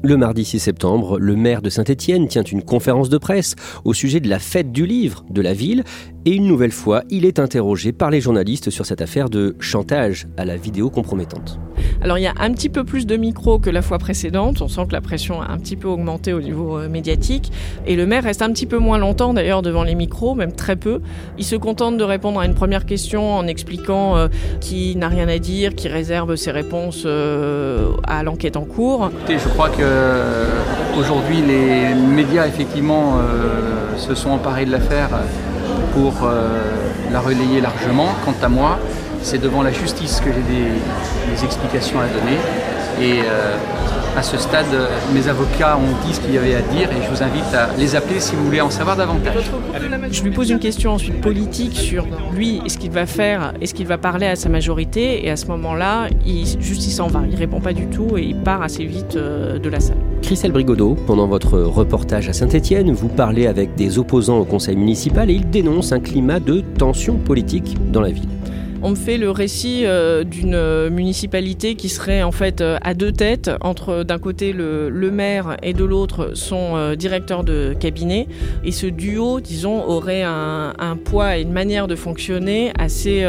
Le 0.03 0.17
mardi 0.17 0.47
6 0.47 0.61
septembre, 0.61 1.19
le 1.19 1.37
maire 1.37 1.61
de 1.61 1.69
Saint-Étienne 1.69 2.27
tient 2.27 2.43
une 2.43 2.63
conférence 2.63 3.11
de 3.11 3.19
presse 3.19 3.55
au 3.85 3.93
sujet 3.93 4.19
de 4.21 4.31
la 4.31 4.39
fête 4.39 4.73
du 4.73 4.87
livre 4.87 5.27
de 5.29 5.43
la 5.43 5.53
ville 5.53 5.85
et 6.25 6.35
une 6.35 6.47
nouvelle 6.47 6.73
fois, 6.73 7.05
il 7.11 7.27
est 7.27 7.39
interrogé 7.39 7.93
par 7.93 8.11
les 8.11 8.23
journalistes 8.23 8.71
sur 8.71 8.87
cette 8.87 9.03
affaire 9.03 9.29
de 9.29 9.57
chantage 9.59 10.27
à 10.39 10.47
la 10.47 10.57
vidéo 10.57 10.89
compromettante. 10.89 11.61
Alors 12.03 12.19
il 12.19 12.23
y 12.23 12.27
a 12.27 12.35
un 12.41 12.53
petit 12.53 12.69
peu 12.69 12.85
plus 12.85 13.07
de 13.07 13.17
micros 13.17 13.59
que 13.59 13.71
la 13.71 13.83
fois 13.83 13.99
précédente, 13.99 14.63
on 14.63 14.69
sent 14.69 14.87
que 14.89 14.93
la 14.93 15.01
pression 15.01 15.43
a 15.43 15.51
un 15.51 15.59
petit 15.59 15.77
peu 15.77 15.89
augmenté 15.89 16.33
au 16.33 16.41
niveau 16.41 16.79
euh, 16.79 16.89
médiatique 16.89 17.53
et 17.87 17.97
le 17.97 18.07
maire 18.07 18.25
reste 18.25 18.43
un 18.43 18.51
petit 18.53 18.67
peu 18.67 18.79
moins 18.79 18.99
longtemps 18.99 19.35
d'ailleurs 19.35 19.63
devant 19.63 19.85
les 19.85 19.95
micros, 19.95 20.35
même 20.35 20.53
très 20.53 20.77
peu. 20.77 21.01
Il 21.39 21.45
se 21.45 21.57
contente 21.57 21.97
de 21.97 22.05
répondre 22.05 22.41
à 22.41 22.47
une 22.47 22.55
première 22.55 22.87
question 22.87 23.35
en 23.35 23.47
expliquant 23.47 24.17
euh, 24.17 24.29
qu'il 24.61 24.99
n'a 24.99 25.09
rien 25.09 25.29
à 25.29 25.39
dire, 25.39 25.75
qu'il 25.75 25.91
réserve 25.91 26.37
ses 26.37 26.51
réponses 26.51 27.03
euh, 27.07 27.91
à 28.07 28.23
l'enquête 28.23 28.57
en 28.57 28.65
cours. 28.65 29.11
je 29.29 29.49
crois 29.49 29.69
que 29.69 29.77
euh, 29.81 30.47
aujourd'hui, 30.99 31.43
les 31.47 31.95
médias, 31.95 32.47
effectivement, 32.47 33.19
se 33.97 34.15
sont 34.15 34.31
emparés 34.31 34.65
de 34.65 34.73
l'affaire 34.73 35.11
pour 35.93 36.29
la 37.13 37.21
relayer 37.21 37.61
largement. 37.61 38.09
Quant 38.25 38.35
à 38.43 38.49
moi, 38.49 38.79
c'est 39.23 39.41
devant 39.41 39.63
la 39.63 39.73
justice 39.73 40.21
que 40.21 40.31
j'ai 40.33 40.43
des, 40.43 41.45
explications 41.45 41.99
à 42.01 42.07
donner. 42.07 42.39
Et 43.01 43.21
à 44.17 44.23
ce 44.23 44.37
stade, 44.37 44.67
mes 45.15 45.29
avocats 45.29 45.79
ont 45.79 46.07
dit 46.07 46.15
ce 46.15 46.21
qu'il 46.21 46.35
y 46.35 46.39
avait 46.39 46.55
à 46.55 46.63
dire 46.63 46.91
et 46.91 47.03
je 47.03 47.09
vous 47.09 47.23
invite 47.23 47.55
à 47.55 47.71
les 47.79 47.95
appeler 47.95 48.21
si 48.21 48.35
vous 48.35 48.45
voulez 48.45 48.61
en 48.61 48.71
savoir 48.71 48.97
davantage. 48.97 49.51
Je 50.11 50.23
lui 50.23 50.31
pose 50.31 50.51
une 50.51 50.59
question 50.59 50.93
ensuite 50.93 51.21
politique 51.21 51.77
sur 51.77 52.07
lui 52.35 52.61
et 52.65 52.69
ce 52.69 52.79
qu'il 52.79 52.91
va 52.91 53.07
faire, 53.07 53.55
est-ce 53.61 53.73
qu'il 53.73 53.87
va 53.87 53.99
parler 53.99 54.27
à 54.27 54.37
sa 54.37 54.49
majorité 54.49 55.25
et 55.25 55.31
à 55.31 55.37
ce 55.37 55.47
moment-là, 55.47 56.09
il, 56.27 56.45
juste 56.61 56.87
il 56.87 56.91
s'en 56.91 57.07
va, 57.07 57.23
il 57.31 57.37
répond 57.37 57.61
pas 57.61 57.73
du 57.73 57.87
tout 57.87 58.17
et 58.19 58.23
il 58.23 58.37
part 58.37 58.63
assez 58.63 58.85
vite 58.85 59.17
euh, 59.17 59.59
de 59.59 59.69
la 59.69 59.81
salle. 59.81 59.97
Christelle 60.23 60.53
Brigodeau, 60.53 60.97
pendant 61.07 61.27
votre 61.27 61.59
reportage 61.59 62.29
à 62.29 62.33
Saint-Étienne, 62.33 62.93
vous 62.93 63.09
parlez 63.09 63.47
avec 63.47 63.75
des 63.75 63.99
opposants 63.99 64.39
au 64.39 64.45
conseil 64.45 64.77
municipal 64.77 65.31
et 65.31 65.35
ils 65.35 65.49
dénoncent 65.49 65.93
un 65.93 66.01
climat 66.01 66.41
de 66.41 66.61
tension 66.79 67.17
politique 67.17 67.77
dans 67.93 68.01
la 68.01 68.11
ville 68.11 68.29
on 68.83 68.91
me 68.91 68.95
fait 68.95 69.19
le 69.19 69.31
récit 69.31 69.83
euh, 69.85 70.25
d'une 70.25 70.55
euh, 70.55 70.91
municipalité 70.91 71.75
qui 71.75 71.89
serait 71.89 72.23
en 72.23 72.33
fait 72.33 72.61
euh, 72.61 72.79
à 72.83 72.95
deux 72.95 73.13
têtes, 73.13 73.51
entre 73.61 74.05
d'un 74.05 74.19
côté 74.19 74.53
le, 74.53 74.91
maire 75.11 75.57
et 75.63 75.73
de 75.73 75.85
l'autre 75.85 76.31
son 76.35 76.95
directeur 76.95 77.43
de 77.43 77.75
cabinet. 77.79 78.29
Et 78.65 78.71
ce 78.71 78.87
duo, 78.87 79.41
disons, 79.41 79.83
aurait 79.85 80.23
un, 80.23 80.97
poids 81.05 81.37
et 81.37 81.43
une 81.43 81.53
manière 81.53 81.89
de 81.89 81.97
fonctionner 81.97 82.73
assez 82.79 83.27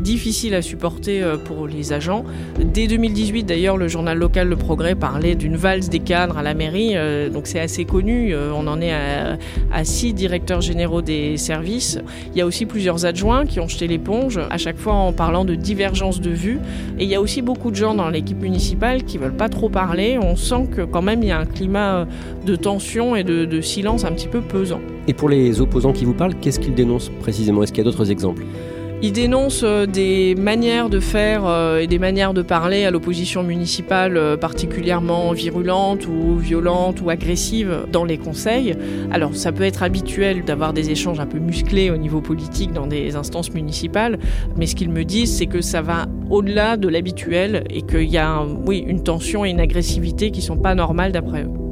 difficile 0.00 0.54
à 0.54 0.60
supporter 0.60 1.22
pour 1.46 1.66
les 1.66 1.94
agents. 1.94 2.24
Dès 2.60 2.86
2018, 2.88 3.44
d'ailleurs, 3.44 3.78
le 3.78 3.88
journal 3.88 4.18
local 4.18 4.48
Le 4.48 4.56
Progrès 4.56 4.94
parlait 4.94 5.34
d'une 5.34 5.56
valse 5.56 5.88
des 5.88 6.00
cadres 6.00 6.36
à 6.36 6.42
la 6.42 6.52
mairie, 6.52 6.94
donc 7.32 7.46
c'est 7.46 7.60
assez 7.60 7.86
connu. 7.86 8.34
on 8.36 8.66
en 8.66 8.80
est 8.82 8.92
à, 8.92 9.38
à, 9.72 9.84
six 9.84 10.12
directeurs 10.12 10.60
généraux 10.60 11.00
des 11.00 11.38
services. 11.38 11.98
Il 12.32 12.38
y 12.38 12.42
a 12.42 12.46
aussi 12.46 12.66
plusieurs 12.66 13.06
adjoints 13.06 13.46
qui 13.46 13.60
ont 13.60 13.68
jeté 13.68 13.86
l'éponge. 13.86 14.38
À 14.50 14.58
chaque 14.58 14.78
en 14.92 15.12
parlant 15.12 15.44
de 15.44 15.54
divergence 15.54 16.20
de 16.20 16.30
vues. 16.30 16.58
Et 16.98 17.04
il 17.04 17.08
y 17.08 17.14
a 17.14 17.20
aussi 17.20 17.42
beaucoup 17.42 17.70
de 17.70 17.76
gens 17.76 17.94
dans 17.94 18.08
l'équipe 18.08 18.40
municipale 18.40 19.04
qui 19.04 19.18
veulent 19.18 19.36
pas 19.36 19.48
trop 19.48 19.68
parler. 19.68 20.18
On 20.20 20.36
sent 20.36 20.68
que 20.74 20.82
quand 20.82 21.02
même 21.02 21.22
il 21.22 21.28
y 21.28 21.32
a 21.32 21.38
un 21.38 21.46
climat 21.46 22.06
de 22.44 22.56
tension 22.56 23.16
et 23.16 23.24
de, 23.24 23.44
de 23.44 23.60
silence 23.60 24.04
un 24.04 24.12
petit 24.12 24.28
peu 24.28 24.40
pesant. 24.40 24.80
Et 25.06 25.12
pour 25.12 25.28
les 25.28 25.60
opposants 25.60 25.92
qui 25.92 26.04
vous 26.04 26.14
parlent, 26.14 26.34
qu'est-ce 26.40 26.60
qu'ils 26.60 26.74
dénoncent 26.74 27.10
précisément? 27.20 27.62
Est-ce 27.62 27.72
qu'il 27.72 27.84
y 27.84 27.86
a 27.86 27.90
d'autres 27.90 28.10
exemples? 28.10 28.42
Il 29.06 29.12
dénonce 29.12 29.64
euh, 29.64 29.84
des 29.84 30.34
manières 30.34 30.88
de 30.88 30.98
faire 30.98 31.42
euh, 31.44 31.80
et 31.80 31.86
des 31.86 31.98
manières 31.98 32.32
de 32.32 32.40
parler 32.40 32.86
à 32.86 32.90
l'opposition 32.90 33.42
municipale 33.42 34.16
euh, 34.16 34.38
particulièrement 34.38 35.30
virulentes 35.32 36.06
ou 36.06 36.36
violentes 36.36 37.02
ou 37.02 37.10
agressives 37.10 37.80
dans 37.92 38.06
les 38.06 38.16
conseils. 38.16 38.74
Alors 39.10 39.36
ça 39.36 39.52
peut 39.52 39.64
être 39.64 39.82
habituel 39.82 40.42
d'avoir 40.46 40.72
des 40.72 40.88
échanges 40.88 41.20
un 41.20 41.26
peu 41.26 41.38
musclés 41.38 41.90
au 41.90 41.98
niveau 41.98 42.22
politique 42.22 42.72
dans 42.72 42.86
des 42.86 43.14
instances 43.14 43.52
municipales, 43.52 44.18
mais 44.56 44.64
ce 44.64 44.74
qu'ils 44.74 44.88
me 44.88 45.04
disent 45.04 45.36
c'est 45.36 45.48
que 45.48 45.60
ça 45.60 45.82
va 45.82 46.06
au-delà 46.30 46.78
de 46.78 46.88
l'habituel 46.88 47.64
et 47.68 47.82
qu'il 47.82 48.08
y 48.08 48.16
a 48.16 48.42
une 48.70 49.02
tension 49.02 49.44
et 49.44 49.50
une 49.50 49.60
agressivité 49.60 50.30
qui 50.30 50.40
sont 50.40 50.56
pas 50.56 50.74
normales 50.74 51.12
d'après 51.12 51.42
eux. 51.42 51.63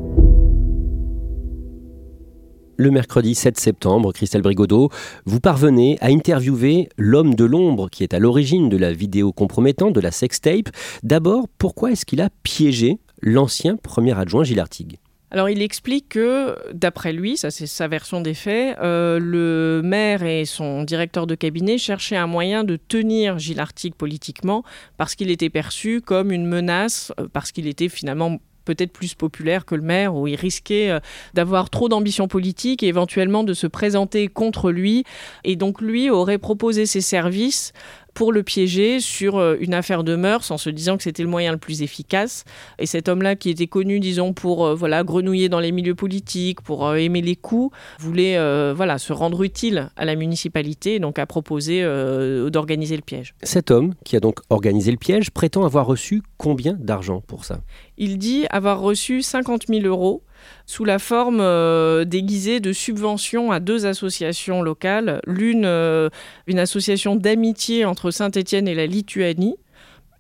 Le 2.79 2.91
mercredi 2.91 3.35
7 3.35 3.61
septembre, 3.61 4.13
Christelle 4.13 4.41
Brigodeau, 4.41 4.89
vous 5.27 5.41
parvenez 5.41 5.99
à 6.01 6.07
interviewer 6.07 6.89
l'homme 6.97 7.35
de 7.35 7.45
l'ombre 7.45 7.91
qui 7.91 8.03
est 8.03 8.15
à 8.15 8.19
l'origine 8.19 8.71
de 8.71 8.79
la 8.79 8.93
vidéo 8.93 9.31
compromettante, 9.31 9.95
de 9.95 10.01
la 10.01 10.11
sextape. 10.11 10.71
D'abord, 11.03 11.49
pourquoi 11.59 11.93
est-ce 11.93 12.07
qu'il 12.07 12.23
a 12.23 12.31
piégé 12.43 12.99
l'ancien 13.21 13.77
premier 13.77 14.19
adjoint 14.19 14.43
Gilles 14.43 14.61
Artigue? 14.61 14.97
Alors 15.31 15.49
il 15.49 15.63
explique 15.63 16.11
que, 16.11 16.57
d'après 16.75 17.13
lui, 17.13 17.37
ça 17.37 17.51
c'est 17.51 17.67
sa 17.67 17.89
version 17.89 18.21
des 18.21 18.35
faits, 18.35 18.79
euh, 18.81 19.19
le 19.19 19.81
maire 19.83 20.23
et 20.23 20.45
son 20.45 20.83
directeur 20.83 21.27
de 21.27 21.35
cabinet 21.35 21.79
cherchaient 21.79 22.17
un 22.17 22.27
moyen 22.27 22.65
de 22.65 22.77
tenir 22.77 23.39
Gilles 23.39 23.61
Artigue 23.61 23.95
politiquement 23.95 24.63
parce 24.97 25.15
qu'il 25.15 25.31
était 25.31 25.49
perçu 25.49 26.03
comme 26.03 26.33
une 26.33 26.47
menace, 26.47 27.13
euh, 27.19 27.29
parce 27.33 27.51
qu'il 27.51 27.67
était 27.67 27.89
finalement 27.89 28.39
peut-être 28.65 28.93
plus 28.93 29.15
populaire 29.15 29.65
que 29.65 29.75
le 29.75 29.83
maire, 29.83 30.15
où 30.15 30.27
il 30.27 30.37
risquait 30.37 30.91
euh, 30.91 31.01
d'avoir 31.35 31.71
trop 31.71 31.89
d'ambition 31.89 32.29
politique 32.29 32.83
et 32.83 32.89
éventuellement 32.89 33.45
de 33.45 33.55
se 33.55 33.67
présenter 33.67 34.29
contre 34.29 34.71
lui. 34.71 35.05
Et 35.45 35.57
donc 35.57 35.81
lui 35.81 36.11
aurait 36.11 36.39
proposé 36.39 36.87
ses 36.87 37.01
services 37.01 37.73
pour 38.15 38.33
le 38.33 38.43
piéger 38.43 39.01
sur 39.01 39.37
euh, 39.37 39.57
une 39.61 39.75
affaire 39.75 40.05
de 40.05 40.17
mœurs 40.17 40.51
en 40.51 40.59
se 40.59 40.71
disant 40.71 40.97
que 40.97 41.03
c'était 41.03 41.23
le 41.23 41.29
moyen 41.29 41.53
le 41.53 41.59
plus 41.59 41.83
efficace. 41.83 42.45
Et 42.79 42.87
cet 42.87 43.09
homme-là, 43.09 43.37
qui 43.37 43.51
était 43.51 43.67
connu, 43.67 44.01
disons, 44.01 44.33
pour 44.33 44.67
euh, 44.67 44.75
voilà 44.75 45.03
grenouiller 45.05 45.49
dans 45.49 45.61
les 45.61 45.73
milieux 45.73 45.95
politiques, 45.95 46.61
pour 46.61 46.87
euh, 46.87 46.97
aimer 46.97 47.23
les 47.23 47.37
coups, 47.37 47.75
voulait 47.99 48.33
voilà 48.75 48.99
se 48.99 49.13
rendre 49.13 49.43
utile 49.43 49.91
à 49.97 50.05
la 50.05 50.15
municipalité, 50.17 50.99
donc 50.99 51.19
a 51.19 51.27
proposé 51.27 51.83
d'organiser 52.51 52.97
le 52.97 53.03
piège. 53.03 53.35
Cet 53.43 53.71
homme, 53.71 53.95
qui 54.05 54.17
a 54.17 54.21
donc 54.21 54.41
organisé 54.51 54.91
le 54.91 54.97
piège, 54.97 55.31
prétend 55.31 55.65
avoir 55.65 55.87
reçu 55.87 56.23
combien 56.37 56.75
d'argent 56.75 57.23
pour 57.27 57.45
ça? 57.45 57.61
Il 57.99 58.19
dit 58.19 58.47
avoir 58.51 58.81
reçu 58.81 59.23
50 59.23 59.69
000 59.69 59.87
euros 59.87 60.23
sous 60.67 60.85
la 60.85 60.99
forme 60.99 61.41
euh, 61.41 62.05
déguisée 62.05 62.61
de 62.61 62.73
subventions 62.73 63.53
à 63.53 63.61
deux 63.61 63.87
associations 63.87 64.63
locales. 64.63 65.21
L'une, 65.27 65.65
euh, 65.65 66.09
une 66.47 66.59
association 66.59 67.17
d'amitié 67.17 67.85
entre 67.85 68.11
Saint-Étienne 68.11 68.69
et 68.69 68.75
la 68.75 68.87
Lituanie, 68.87 69.57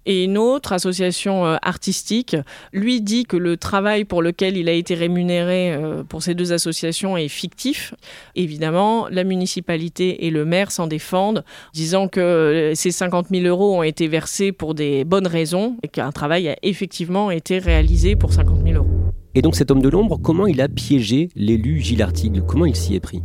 et 0.04 0.24
une 0.24 0.36
autre 0.36 0.72
association 0.72 1.46
euh, 1.46 1.56
artistique 1.62 2.36
lui 2.72 3.00
dit 3.00 3.24
que 3.24 3.36
le 3.36 3.56
travail 3.56 4.04
pour 4.04 4.20
lequel 4.20 4.56
il 4.56 4.68
a 4.68 4.72
été 4.72 4.94
rémunéré 4.94 5.78
pour 6.08 6.24
ces 6.24 6.34
deux 6.34 6.52
associations 6.52 7.16
est 7.16 7.28
fictif. 7.28 7.94
Évidemment, 8.34 9.06
la 9.08 9.22
municipalité 9.22 10.26
et 10.26 10.30
le 10.30 10.44
maire 10.44 10.72
s'en 10.72 10.88
défendent, 10.88 11.44
disant 11.72 12.08
que 12.08 12.72
ces 12.74 12.90
50 12.90 13.28
000 13.30 13.46
euros 13.46 13.78
ont 13.78 13.84
été 13.84 14.08
versés 14.08 14.50
pour 14.50 14.74
des 14.74 15.04
bonnes 15.04 15.28
raisons 15.28 15.76
et 15.84 15.88
qu'un 15.88 16.10
travail 16.10 16.48
a 16.48 16.56
effectivement 16.62 17.30
été 17.30 17.58
réalisé 17.58 18.16
pour 18.16 18.32
50 18.32 18.64
000 18.64 18.84
euros. 18.84 18.91
Et 19.34 19.40
donc 19.40 19.56
cet 19.56 19.70
homme 19.70 19.80
de 19.80 19.88
l'ombre, 19.88 20.18
comment 20.22 20.46
il 20.46 20.60
a 20.60 20.68
piégé 20.68 21.30
l'élu 21.36 21.80
Gilles 21.80 22.02
Artigue? 22.02 22.42
Comment 22.46 22.66
il 22.66 22.76
s'y 22.76 22.94
est 22.94 23.00
pris? 23.00 23.22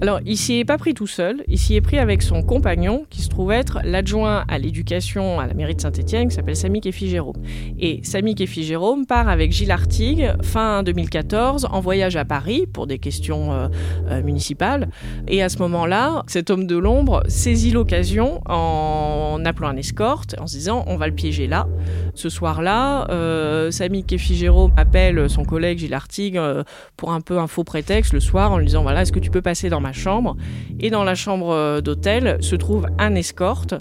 Alors, 0.00 0.20
il 0.26 0.36
s'y 0.36 0.58
est 0.58 0.64
pas 0.64 0.76
pris 0.76 0.92
tout 0.92 1.06
seul, 1.06 1.44
il 1.48 1.58
s'y 1.58 1.76
est 1.76 1.80
pris 1.80 1.98
avec 1.98 2.20
son 2.20 2.42
compagnon, 2.42 3.06
qui 3.10 3.22
se 3.22 3.28
trouve 3.28 3.52
être 3.52 3.78
l'adjoint 3.84 4.44
à 4.48 4.58
l'éducation 4.58 5.38
à 5.38 5.46
la 5.46 5.54
mairie 5.54 5.76
de 5.76 5.80
Saint-Etienne, 5.80 6.28
qui 6.28 6.34
s'appelle 6.34 6.56
Samy 6.56 6.80
Kefi 6.80 7.08
Jérôme. 7.08 7.36
Et 7.78 8.00
Samy 8.02 8.34
Kefi 8.34 8.64
Jérôme 8.64 9.06
part 9.06 9.28
avec 9.28 9.52
Gilles 9.52 9.70
Artigue, 9.70 10.32
fin 10.42 10.82
2014, 10.82 11.68
en 11.70 11.80
voyage 11.80 12.16
à 12.16 12.24
Paris 12.24 12.66
pour 12.66 12.86
des 12.86 12.98
questions 12.98 13.52
euh, 13.52 13.68
euh, 14.10 14.22
municipales. 14.22 14.88
Et 15.28 15.42
à 15.42 15.48
ce 15.48 15.58
moment-là, 15.58 16.24
cet 16.26 16.50
homme 16.50 16.66
de 16.66 16.76
l'ombre 16.76 17.22
saisit 17.28 17.70
l'occasion 17.70 18.40
en 18.46 19.40
appelant 19.44 19.68
un 19.68 19.76
escorte, 19.76 20.34
en 20.40 20.46
se 20.46 20.56
disant 20.56 20.84
on 20.86 20.96
va 20.96 21.06
le 21.06 21.14
piéger 21.14 21.46
là. 21.46 21.66
Ce 22.14 22.28
soir-là, 22.28 23.10
euh, 23.10 23.70
Samy 23.70 24.04
Kefi 24.04 24.34
Jérôme 24.34 24.72
appelle 24.76 25.30
son 25.34 25.44
collègue 25.44 25.78
Gilles 25.78 25.94
Artigue 25.94 26.38
euh, 26.38 26.62
pour 26.96 27.12
un 27.12 27.20
peu 27.20 27.38
un 27.38 27.46
faux 27.46 27.64
prétexte 27.64 28.12
le 28.12 28.20
soir 28.20 28.52
en 28.52 28.58
lui 28.58 28.66
disant 28.66 28.82
voilà, 28.82 29.02
est-ce 29.02 29.12
que 29.12 29.18
tu 29.18 29.30
peux 29.30 29.42
passer 29.42 29.68
dans 29.68 29.80
ma 29.80 29.92
chambre? 29.92 30.36
Et 30.80 30.90
dans 30.90 31.04
la 31.04 31.14
chambre 31.14 31.50
euh, 31.50 31.80
d'hôtel 31.80 32.38
se 32.40 32.56
trouve 32.56 32.86
un 32.98 33.14
escorte 33.14 33.74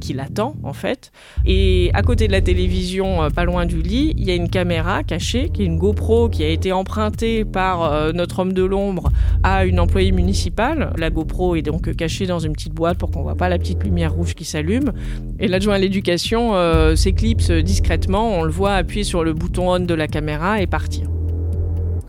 qui 0.00 0.12
l'attend 0.12 0.56
en 0.62 0.72
fait. 0.72 1.10
Et 1.44 1.90
à 1.92 2.02
côté 2.02 2.26
de 2.26 2.32
la 2.32 2.40
télévision, 2.40 3.22
euh, 3.22 3.28
pas 3.30 3.44
loin 3.44 3.66
du 3.66 3.82
lit, 3.82 4.14
il 4.16 4.24
y 4.24 4.30
a 4.30 4.34
une 4.34 4.48
caméra 4.48 5.02
cachée 5.02 5.50
qui 5.50 5.62
est 5.62 5.66
une 5.66 5.78
GoPro 5.78 6.28
qui 6.28 6.44
a 6.44 6.48
été 6.48 6.72
empruntée 6.72 7.44
par 7.44 8.12
notre 8.12 8.40
homme 8.40 8.52
de 8.52 8.62
l'ombre 8.62 9.10
à 9.42 9.64
une 9.64 9.80
employée 9.80 10.12
municipale. 10.12 10.92
La 10.96 11.10
GoPro 11.10 11.56
est 11.56 11.62
donc 11.62 11.94
cachée 11.96 12.26
dans 12.26 12.38
une 12.38 12.52
petite 12.52 12.72
boîte 12.72 12.98
pour 12.98 13.10
qu'on 13.10 13.22
voit 13.22 13.34
pas 13.34 13.48
la 13.48 13.58
petite 13.58 13.82
lumière 13.82 14.12
rouge 14.12 14.34
qui 14.34 14.44
s'allume. 14.44 14.92
Et 15.38 15.48
l'adjoint 15.48 15.74
à 15.74 15.78
l'éducation 15.78 16.54
s'éclipse 16.94 17.50
discrètement, 17.50 18.38
on 18.38 18.42
le 18.42 18.50
voit 18.50 18.74
appuyer 18.74 19.04
sur 19.04 19.24
le 19.24 19.32
bouton 19.32 19.70
on 19.70 19.80
de 19.80 19.94
la 19.94 20.06
caméra 20.06 20.60
et 20.60 20.66
partir. 20.66 20.99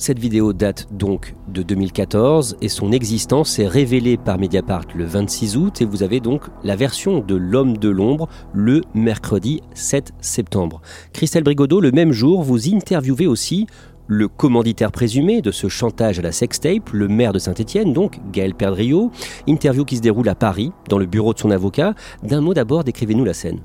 Cette 0.01 0.17
vidéo 0.17 0.51
date 0.51 0.87
donc 0.89 1.35
de 1.47 1.61
2014 1.61 2.57
et 2.59 2.69
son 2.69 2.91
existence 2.91 3.59
est 3.59 3.67
révélée 3.67 4.17
par 4.17 4.39
Mediapart 4.39 4.85
le 4.95 5.05
26 5.05 5.57
août 5.57 5.79
et 5.79 5.85
vous 5.85 6.01
avez 6.01 6.19
donc 6.19 6.41
la 6.63 6.75
version 6.75 7.19
de 7.19 7.35
L'homme 7.35 7.77
de 7.77 7.87
l'ombre 7.87 8.27
le 8.51 8.81
mercredi 8.95 9.61
7 9.75 10.11
septembre. 10.19 10.81
Christelle 11.13 11.43
Brigodeau, 11.43 11.79
le 11.81 11.91
même 11.91 12.13
jour, 12.13 12.41
vous 12.41 12.73
interviewez 12.73 13.27
aussi 13.27 13.67
le 14.07 14.27
commanditaire 14.27 14.91
présumé 14.91 15.43
de 15.43 15.51
ce 15.51 15.67
chantage 15.67 16.17
à 16.17 16.23
la 16.23 16.31
sextape, 16.31 16.89
le 16.93 17.07
maire 17.07 17.31
de 17.31 17.37
Saint-Étienne, 17.37 17.93
donc 17.93 18.19
Gaël 18.31 18.55
Perdriau. 18.55 19.11
Interview 19.47 19.85
qui 19.85 19.97
se 19.97 20.01
déroule 20.01 20.29
à 20.29 20.35
Paris, 20.35 20.71
dans 20.89 20.97
le 20.97 21.05
bureau 21.05 21.35
de 21.35 21.39
son 21.39 21.51
avocat. 21.51 21.93
D'un 22.23 22.41
mot 22.41 22.55
d'abord, 22.55 22.83
décrivez-nous 22.83 23.23
la 23.23 23.35
scène. 23.35 23.59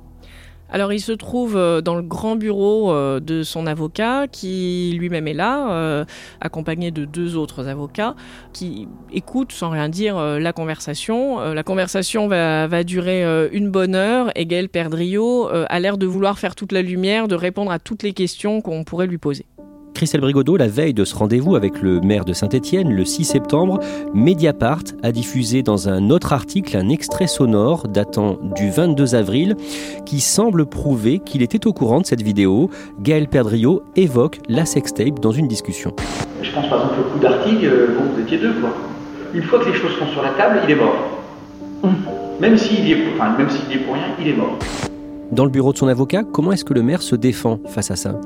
Alors 0.70 0.92
il 0.92 1.00
se 1.00 1.12
trouve 1.12 1.56
euh, 1.56 1.80
dans 1.80 1.94
le 1.94 2.02
grand 2.02 2.37
bureau 2.37 2.92
euh, 2.92 3.20
de 3.20 3.42
son 3.42 3.66
avocat 3.66 4.26
qui 4.26 4.96
lui-même 4.99 5.28
est 5.28 5.35
là, 5.35 5.70
euh, 5.70 6.04
accompagné 6.40 6.90
de 6.90 7.04
deux 7.04 7.37
autres 7.37 7.68
avocats 7.68 8.14
qui 8.52 8.88
écoutent 9.12 9.52
sans 9.52 9.70
rien 9.70 9.88
dire 9.88 10.16
la 10.18 10.52
conversation. 10.52 11.38
la 11.52 11.62
conversation 11.62 12.28
va, 12.28 12.85
durer 12.85 13.49
une 13.52 13.70
bonne 13.70 13.94
heure 13.94 14.30
et 14.35 14.46
Gaël 14.46 14.68
a 14.75 15.80
l'air 15.80 15.99
de 15.99 16.06
vouloir 16.06 16.38
faire 16.38 16.54
toute 16.54 16.73
la 16.73 16.82
lumière, 16.82 17.28
de 17.28 17.35
répondre 17.35 17.70
à 17.70 17.78
toutes 17.78 18.02
les 18.02 18.12
questions 18.12 18.61
qu'on 18.61 18.85
pourrait 18.85 19.06
lui 19.06 19.18
poser. 19.18 19.46
Christelle 19.96 20.20
Brigodeau, 20.20 20.58
la 20.58 20.68
veille 20.68 20.92
de 20.92 21.06
ce 21.06 21.16
rendez-vous 21.16 21.56
avec 21.56 21.80
le 21.80 22.02
maire 22.02 22.26
de 22.26 22.34
Saint-Étienne, 22.34 22.92
le 22.92 23.06
6 23.06 23.24
septembre, 23.24 23.80
Mediapart 24.12 24.82
a 25.02 25.10
diffusé 25.10 25.62
dans 25.62 25.88
un 25.88 26.10
autre 26.10 26.34
article 26.34 26.76
un 26.76 26.90
extrait 26.90 27.26
sonore 27.26 27.88
datant 27.88 28.36
du 28.54 28.68
22 28.68 29.14
avril 29.14 29.56
qui 30.04 30.20
semble 30.20 30.66
prouver 30.66 31.18
qu'il 31.20 31.40
était 31.40 31.66
au 31.66 31.72
courant 31.72 32.02
de 32.02 32.04
cette 32.04 32.20
vidéo. 32.20 32.68
Gaël 33.00 33.26
Perdriau 33.26 33.84
évoque 33.96 34.40
la 34.50 34.66
sextape 34.66 35.18
dans 35.18 35.32
une 35.32 35.48
discussion. 35.48 35.94
Je 36.42 36.50
pense 36.50 36.68
par 36.68 36.82
exemple 36.82 37.00
au 37.00 37.12
coup 37.14 37.18
d'Artigue, 37.18 37.64
euh, 37.64 37.96
bon, 37.98 38.04
vous 38.14 38.20
étiez 38.20 38.36
deux 38.36 38.52
quoi. 38.52 38.74
Une 39.32 39.44
fois 39.44 39.60
que 39.60 39.70
les 39.70 39.76
choses 39.76 39.98
sont 39.98 40.08
sur 40.08 40.22
la 40.22 40.32
table, 40.32 40.60
il 40.64 40.72
est 40.72 40.76
mort. 40.76 40.94
Même 42.38 42.58
s'il 42.58 42.92
est, 42.92 42.98
enfin, 43.14 43.34
même 43.38 43.48
s'il 43.48 43.74
est 43.74 43.80
pour 43.80 43.94
rien, 43.94 44.08
il 44.20 44.28
est 44.28 44.36
mort. 44.36 44.58
Dans 45.32 45.44
le 45.44 45.50
bureau 45.50 45.72
de 45.72 45.78
son 45.78 45.88
avocat, 45.88 46.22
comment 46.22 46.52
est-ce 46.52 46.66
que 46.66 46.74
le 46.74 46.82
maire 46.82 47.00
se 47.00 47.16
défend 47.16 47.60
face 47.66 47.90
à 47.90 47.96
ça? 47.96 48.20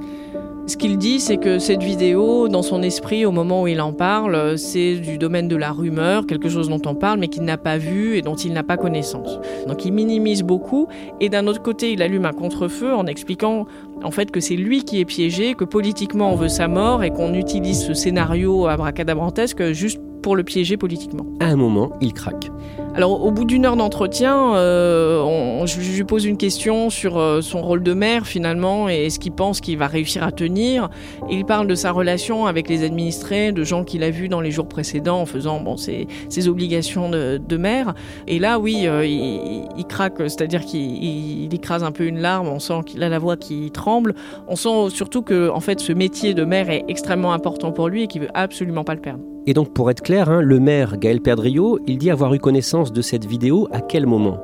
Ce 0.71 0.77
qu'il 0.77 0.99
dit, 0.99 1.19
c'est 1.19 1.37
que 1.37 1.59
cette 1.59 1.83
vidéo, 1.83 2.47
dans 2.49 2.63
son 2.63 2.83
esprit, 2.83 3.27
au 3.27 3.33
moment 3.33 3.63
où 3.63 3.67
il 3.67 3.81
en 3.81 3.93
parle, 3.93 4.57
c'est 4.57 4.95
du 4.95 5.19
domaine 5.19 5.49
de 5.49 5.57
la 5.57 5.73
rumeur, 5.73 6.27
quelque 6.27 6.49
chose 6.49 6.69
dont 6.69 6.81
on 6.87 6.95
parle, 6.95 7.19
mais 7.19 7.27
qu'il 7.27 7.43
n'a 7.43 7.59
pas 7.59 7.77
vu 7.77 8.17
et 8.17 8.23
dont 8.23 8.37
il 8.37 8.53
n'a 8.53 8.63
pas 8.63 8.77
connaissance. 8.77 9.41
Donc 9.67 9.85
il 9.85 9.93
minimise 9.93 10.45
beaucoup, 10.45 10.87
et 11.21 11.29
d'un 11.29 11.49
autre 11.49 11.61
côté, 11.61 11.93
il 11.93 12.03
allume 12.03 12.25
un 12.25 12.33
contre-feu 12.33 12.95
en 12.95 13.07
expliquant 13.07 13.67
en 14.05 14.13
fait 14.13 14.31
que 14.31 14.39
c'est 14.39 14.55
lui 14.55 14.85
qui 14.85 15.01
est 15.01 15.05
piégé, 15.05 15.55
que 15.55 15.65
politiquement 15.65 16.33
on 16.33 16.37
veut 16.37 16.49
sa 16.49 16.69
mort 16.69 17.03
et 17.03 17.11
qu'on 17.11 17.35
utilise 17.35 17.85
ce 17.85 17.93
scénario 17.93 18.69
abracadabrantesque 18.69 19.73
juste 19.73 20.01
pour 20.23 20.37
le 20.37 20.45
piéger 20.45 20.77
politiquement. 20.77 21.27
À 21.41 21.47
un 21.47 21.57
moment, 21.57 21.91
il 22.01 22.13
craque. 22.13 22.49
Alors, 22.97 23.25
au 23.25 23.31
bout 23.31 23.45
d'une 23.45 23.67
heure 23.67 23.77
d'entretien, 23.77 24.55
euh, 24.57 25.65
je, 25.65 25.79
lui 25.79 26.05
pose 26.05 26.25
une 26.25 26.37
question 26.37 26.91
sur 26.91 27.19
euh, 27.19 27.41
son 27.41 27.63
rôle 27.63 27.85
de 27.85 27.95
maire 27.95 28.27
finalement 28.27 28.89
et 28.89 29.11
ce 29.11 29.21
qu'il 29.21 29.31
pense 29.31 29.61
qu'il 29.61 29.79
va 29.79 29.87
réussir 29.87 30.25
à 30.25 30.33
tenir. 30.33 30.91
Il 31.31 31.45
parle 31.45 31.69
de 31.69 31.77
sa 31.77 31.93
relation 31.93 32.47
avec 32.47 32.69
les 32.69 32.83
administrés, 32.83 33.53
de 33.53 33.63
gens 33.63 33.85
qu'il 33.85 34.03
a 34.03 34.11
vus 34.11 34.29
dans 34.29 34.41
les 34.41 34.51
jours 34.51 34.67
précédents 34.67 35.21
en 35.21 35.27
faisant 35.27 35.61
bon, 35.61 35.77
ses, 35.77 36.09
obligations 36.49 37.09
de, 37.09 37.57
maire. 37.57 37.95
Et 38.27 38.41
là, 38.41 38.59
oui, 38.59 38.87
euh, 38.87 39.07
il, 39.07 39.85
craque, 39.87 40.19
c'est-à-dire 40.19 40.65
qu'il 40.65 41.55
écrase 41.55 41.85
un 41.85 41.93
peu 41.93 42.07
une 42.07 42.19
larme. 42.19 42.49
On 42.49 42.59
sent 42.59 42.81
qu'il 42.87 43.05
a 43.05 43.09
la 43.09 43.21
voix 43.21 43.37
qui 43.37 43.71
tremble. 43.71 44.15
On 44.49 44.57
sent 44.57 44.91
surtout 44.91 45.23
que, 45.23 45.49
en 45.51 45.61
fait, 45.61 45.79
ce 45.79 45.93
métier 45.93 46.35
de 46.35 46.45
maire 46.45 46.71
est 46.71 46.85
extrêmement 46.89 47.35
important 47.35 47.71
pour 47.71 47.89
lui 47.89 48.03
et 48.03 48.07
qu'il 48.09 48.23
veut 48.23 48.31
absolument 48.35 48.83
pas 48.83 48.95
le 48.95 49.01
perdre. 49.01 49.23
Et 49.47 49.55
donc, 49.55 49.73
pour 49.73 49.91
être 49.91 50.03
clair, 50.03 50.29
hein, 50.29 50.43
le 50.43 50.61
maire 50.61 50.99
Gaël 50.99 51.21
Perdriau, 51.21 51.79
il 51.87 51.99
dit 51.99 52.11
avoir 52.11 52.35
eu 52.35 52.39
connaissance 52.39 52.93
de 52.93 53.03
cette 53.03 53.25
vidéo 53.25 53.69
à 53.73 53.81
quel 53.81 54.07
moment? 54.07 54.39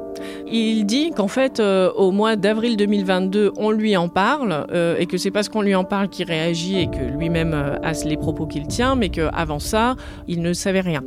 Il 0.51 0.87
dit 0.87 1.11
qu'en 1.11 1.29
fait, 1.29 1.61
euh, 1.61 1.93
au 1.93 2.11
mois 2.11 2.37
d'avril 2.37 2.77
2022, 2.77 3.53
on 3.59 3.71
lui 3.71 3.97
en 3.97 4.09
parle 4.09 4.67
euh, 4.73 4.97
et 4.99 5.07
que 5.07 5.19
c'est 5.19 5.31
parce 5.31 5.49
qu'on 5.49 5.61
lui 5.61 5.75
en 5.75 5.85
parle 5.85 6.09
qu'il 6.09 6.27
réagit 6.27 6.79
et 6.79 6.87
que 6.87 7.05
lui-même 7.17 7.53
euh, 7.53 7.77
a 7.83 7.93
les 8.05 8.17
propos 8.17 8.47
qu'il 8.47 8.67
tient, 8.67 8.95
mais 8.95 9.11
qu'avant 9.11 9.59
ça, 9.59 9.97
il 10.29 10.41
ne 10.41 10.53
savait 10.53 10.81
rien. 10.81 11.03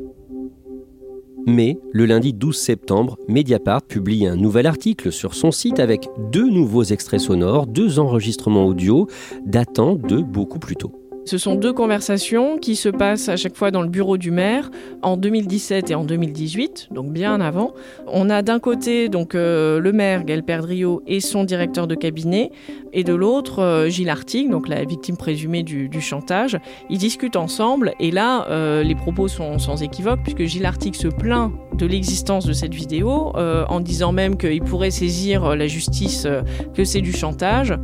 Mais 1.47 1.79
le 1.91 2.05
lundi 2.05 2.33
12 2.33 2.55
septembre, 2.55 3.17
Mediapart 3.27 3.81
publie 3.81 4.27
un 4.27 4.35
nouvel 4.35 4.67
article 4.67 5.11
sur 5.11 5.33
son 5.33 5.51
site 5.51 5.79
avec 5.79 6.07
deux 6.31 6.47
nouveaux 6.47 6.83
extraits 6.83 7.21
sonores, 7.21 7.65
deux 7.65 7.97
enregistrements 7.97 8.67
audio 8.67 9.07
datant 9.45 9.95
de 9.95 10.17
beaucoup 10.17 10.59
plus 10.59 10.75
tôt. 10.75 10.98
Ce 11.29 11.37
sont 11.37 11.53
deux 11.53 11.73
conversations 11.73 12.57
qui 12.57 12.75
se 12.75 12.89
passent 12.89 13.29
à 13.29 13.37
chaque 13.37 13.55
fois 13.55 13.69
dans 13.69 13.83
le 13.83 13.87
bureau 13.87 14.17
du 14.17 14.31
maire 14.31 14.71
en 15.03 15.15
2017 15.15 15.91
et 15.91 15.93
en 15.93 16.03
2018, 16.03 16.87
donc 16.89 17.11
bien 17.11 17.39
avant. 17.39 17.75
On 18.07 18.31
a 18.31 18.41
d'un 18.41 18.57
côté 18.57 19.09
donc 19.09 19.35
euh, 19.35 19.79
le 19.79 19.91
maire 19.91 20.23
Gaël 20.23 20.41
Perdriau 20.41 21.03
et 21.05 21.19
son 21.19 21.43
directeur 21.43 21.85
de 21.85 21.93
cabinet, 21.93 22.49
et 22.93 23.03
de 23.03 23.13
l'autre 23.13 23.59
euh, 23.59 23.89
Gilles 23.89 24.09
Artigue, 24.09 24.49
donc 24.49 24.67
la 24.67 24.83
victime 24.85 25.17
présumée 25.17 25.61
du, 25.61 26.01
chantage. 26.01 26.57
Ils 26.89 26.97
discutent 26.97 27.35
ensemble 27.35 27.93
et 27.99 28.09
là 28.09 28.47
euh, 28.49 28.81
les 28.81 28.95
propos 28.95 29.27
sont 29.27 29.59
sans 29.59 29.83
équivoque 29.83 30.21
puisque 30.23 30.45
Gilles 30.45 30.65
Artigue 30.65 30.95
se 30.95 31.09
plaint 31.09 31.51
de 31.75 31.85
l'existence 31.85 32.47
de 32.47 32.53
cette 32.53 32.73
vidéo 32.73 33.33
en 33.35 33.79
disant 33.81 34.13
même 34.13 34.35
qu'il 34.35 34.63
pourrait 34.63 34.89
saisir 34.89 35.55
la 35.55 35.67
justice 35.67 36.27
que 36.73 36.83
c'est 36.83 37.01
du 37.01 37.13
chantage. 37.13 37.75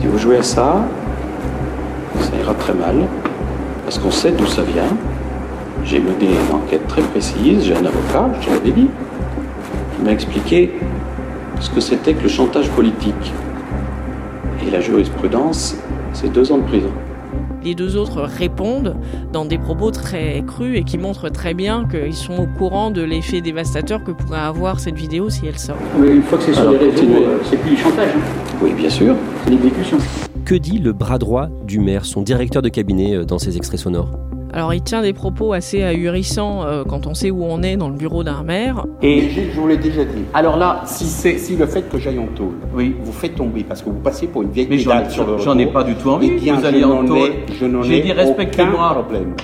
Si 0.00 0.06
vous 0.06 0.18
jouez 0.18 0.38
à 0.38 0.42
ça, 0.42 0.88
ça 2.24 2.36
ira 2.40 2.54
très 2.54 2.74
mal, 2.74 2.96
parce 3.84 3.98
qu'on 3.98 4.10
sait 4.10 4.32
d'où 4.32 4.46
ça 4.46 4.62
vient. 4.62 4.96
J'ai 5.84 6.00
mené 6.00 6.26
une 6.26 6.54
enquête 6.54 6.86
très 6.88 7.02
précise, 7.02 7.64
j'ai 7.64 7.74
un 7.74 7.84
avocat, 7.84 8.30
je 8.40 8.50
l'avais 8.50 8.70
dit, 8.70 8.88
qui 9.96 10.02
m'a 10.02 10.12
expliqué 10.12 10.72
ce 11.60 11.68
que 11.70 11.80
c'était 11.80 12.14
que 12.14 12.22
le 12.22 12.28
chantage 12.28 12.70
politique. 12.70 13.32
Et 14.66 14.70
la 14.70 14.80
jurisprudence, 14.80 15.76
c'est 16.14 16.32
deux 16.32 16.50
ans 16.50 16.58
de 16.58 16.64
prison. 16.64 16.90
Les 17.62 17.74
deux 17.74 17.96
autres 17.96 18.22
répondent 18.22 18.96
dans 19.32 19.44
des 19.44 19.58
propos 19.58 19.90
très 19.90 20.42
crus 20.46 20.78
et 20.78 20.84
qui 20.84 20.98
montrent 20.98 21.30
très 21.30 21.54
bien 21.54 21.86
qu'ils 21.90 22.14
sont 22.14 22.36
au 22.38 22.46
courant 22.46 22.90
de 22.90 23.02
l'effet 23.02 23.40
dévastateur 23.40 24.04
que 24.04 24.10
pourrait 24.10 24.38
avoir 24.38 24.80
cette 24.80 24.96
vidéo 24.96 25.30
si 25.30 25.46
elle 25.46 25.58
sort. 25.58 25.76
Mais 25.98 26.08
une 26.08 26.22
fois 26.22 26.38
que 26.38 26.44
c'est 26.44 26.54
sur 26.54 26.70
les 26.70 26.78
réseaux, 26.78 27.02
euh, 27.02 27.38
c'est 27.44 27.56
plus 27.56 27.70
du 27.70 27.76
chantage. 27.76 28.08
Hein. 28.14 28.56
Oui, 28.62 28.72
bien 28.74 28.90
sûr. 28.90 29.14
C'est 29.44 29.50
l'exécution. 29.50 29.98
Que 30.44 30.54
dit 30.54 30.78
le 30.78 30.92
bras 30.92 31.16
droit 31.16 31.48
du 31.64 31.80
maire, 31.80 32.04
son 32.04 32.20
directeur 32.20 32.60
de 32.60 32.68
cabinet, 32.68 33.14
euh, 33.14 33.24
dans 33.24 33.38
ses 33.38 33.56
extraits 33.56 33.80
sonores? 33.80 34.10
Alors 34.52 34.74
il 34.74 34.82
tient 34.82 35.00
des 35.00 35.14
propos 35.14 35.54
assez 35.54 35.82
ahurissants 35.82 36.64
euh, 36.64 36.84
quand 36.84 37.06
on 37.06 37.14
sait 37.14 37.30
où 37.30 37.42
on 37.44 37.62
est 37.62 37.78
dans 37.78 37.88
le 37.88 37.96
bureau 37.96 38.24
d'un 38.24 38.42
maire. 38.42 38.84
Et 39.00 39.30
je 39.30 39.58
vous 39.58 39.66
l'ai 39.66 39.78
déjà 39.78 40.04
dit. 40.04 40.22
Alors 40.34 40.58
là, 40.58 40.82
si 40.84 41.06
c'est 41.06 41.38
si 41.38 41.56
le 41.56 41.64
fait 41.64 41.88
que 41.88 41.98
j'aille 41.98 42.18
en 42.18 42.26
tôle, 42.26 42.56
oui. 42.74 42.94
vous 43.02 43.12
fait 43.12 43.30
tomber 43.30 43.64
parce 43.64 43.80
que 43.80 43.88
vous 43.88 44.00
passez 44.00 44.26
pour 44.26 44.42
une 44.42 44.50
vieille 44.50 44.66
Mais 44.68 44.76
pédale 44.76 45.10
sur 45.10 45.26
le 45.26 45.38
J'en 45.38 45.56
ai 45.56 45.66
pas 45.66 45.82
du 45.82 45.94
tout 45.94 46.10
envie. 46.10 46.30
Eh 46.32 46.38
bien, 46.38 46.56
vous 46.56 46.66
allez 46.66 46.84
en 46.84 47.06
tôle. 47.06 47.30
J'ai 47.82 48.02
dit 48.02 48.12
respectez-moi. 48.12 48.92
problème. 48.92 49.34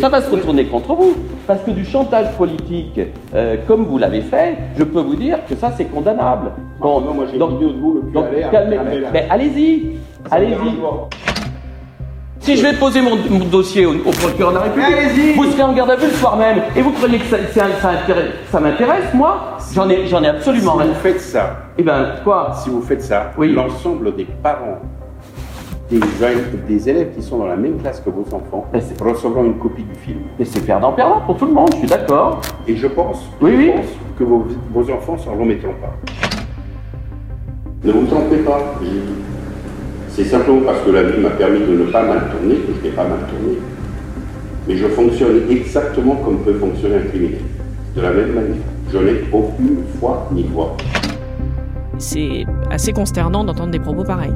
Ça 0.00 0.08
va 0.08 0.20
se 0.20 0.30
retourner 0.30 0.64
contre 0.66 0.94
vous. 0.94 1.14
Parce 1.46 1.62
que 1.62 1.70
du 1.70 1.84
chantage 1.84 2.32
politique, 2.36 3.00
euh, 3.34 3.56
comme 3.68 3.84
vous 3.84 3.98
l'avez 3.98 4.20
fait, 4.20 4.56
je 4.76 4.84
peux 4.84 5.00
vous 5.00 5.14
dire 5.14 5.38
que 5.48 5.54
ça, 5.54 5.72
c'est 5.76 5.84
condamnable. 5.84 6.50
Bon, 6.80 7.00
non, 7.00 7.14
moi 7.14 7.26
j'ai 7.30 7.38
donc, 7.38 7.60
de 7.60 7.66
vous 7.66 8.02
le 8.04 8.12
donc, 8.12 8.26
calmez, 8.50 8.78
mais 9.12 9.26
allez-y, 9.30 9.98
allez-y. 10.30 10.56
Si 12.40 12.56
je 12.56 12.62
vais 12.62 12.74
poser 12.74 13.00
mon, 13.00 13.16
mon 13.30 13.44
dossier 13.46 13.86
au, 13.86 13.92
au, 13.94 14.10
procureur 14.10 14.50
de 14.50 14.56
la 14.56 14.62
République, 14.62 15.36
vous 15.36 15.50
serez 15.50 15.62
en 15.62 15.72
garde 15.72 15.90
à 15.90 15.96
vue 15.96 16.06
le 16.06 16.12
soir 16.12 16.36
même. 16.36 16.62
Et 16.76 16.82
vous 16.82 16.92
croyez 16.92 17.18
que 17.18 17.24
ça, 17.24 17.38
ça, 17.52 17.66
ça, 17.80 17.92
ça 18.50 18.60
m'intéresse, 18.60 19.12
moi 19.14 19.56
J'en 19.74 19.88
ai, 19.88 20.06
j'en 20.06 20.22
ai 20.22 20.28
absolument 20.28 20.74
rien. 20.74 20.86
Si 20.86 20.92
vous 20.92 21.00
faites 21.00 21.20
ça, 21.20 21.56
eh 21.76 21.82
ben, 21.82 22.12
quoi 22.22 22.52
Si 22.62 22.70
vous 22.70 22.82
faites 22.82 23.02
ça, 23.02 23.32
oui. 23.36 23.52
l'ensemble 23.52 24.14
des 24.14 24.26
parents 24.42 24.78
des, 25.90 26.00
des, 26.68 26.88
élèves 26.88 27.14
qui 27.14 27.22
sont 27.22 27.38
dans 27.38 27.46
la 27.46 27.56
même 27.56 27.78
classe 27.78 28.00
que 28.00 28.10
vos 28.10 28.24
enfants 28.34 28.66
recevront 29.00 29.44
une 29.44 29.58
copie 29.58 29.84
du 29.84 29.94
film. 29.94 30.20
Mais 30.38 30.44
c'est 30.44 30.64
perdant-perdant 30.64 31.20
pour 31.20 31.36
tout 31.36 31.46
le 31.46 31.52
monde, 31.52 31.70
je 31.74 31.78
suis 31.78 31.86
d'accord. 31.86 32.40
Et 32.66 32.76
je 32.76 32.86
pense, 32.88 33.28
oui, 33.40 33.52
je 33.52 33.56
oui. 33.56 33.70
pense 33.76 33.86
que 34.18 34.24
vos, 34.24 34.46
vos 34.72 34.90
enfants 34.90 35.16
s'en 35.16 35.34
remettront 35.34 35.74
pas. 35.80 35.94
Ne 37.84 37.92
vous 37.92 38.06
trompez 38.06 38.38
pas, 38.38 38.74
c'est 40.08 40.24
simplement 40.24 40.62
parce 40.64 40.80
que 40.80 40.90
la 40.90 41.04
vie 41.04 41.20
m'a 41.20 41.30
permis 41.30 41.60
de 41.60 41.76
ne 41.76 41.84
pas 41.84 42.02
mal 42.02 42.30
tourner 42.30 42.56
que 42.56 42.72
je 42.80 42.88
n'ai 42.88 42.94
pas 42.94 43.04
mal 43.04 43.18
tourné. 43.28 43.58
Mais 44.66 44.76
je 44.76 44.88
fonctionne 44.88 45.42
exactement 45.48 46.16
comme 46.16 46.38
peut 46.38 46.54
fonctionner 46.54 46.96
un 46.96 47.08
criminel. 47.08 47.40
De 47.94 48.00
la 48.00 48.10
même 48.10 48.32
manière. 48.32 48.56
Je 48.92 48.98
n'ai 48.98 49.24
aucune 49.32 49.84
foi 50.00 50.26
ni 50.32 50.42
voix. 50.44 50.76
C'est 51.98 52.44
assez 52.70 52.92
consternant 52.92 53.44
d'entendre 53.44 53.70
des 53.70 53.78
propos 53.78 54.04
pareils. 54.04 54.34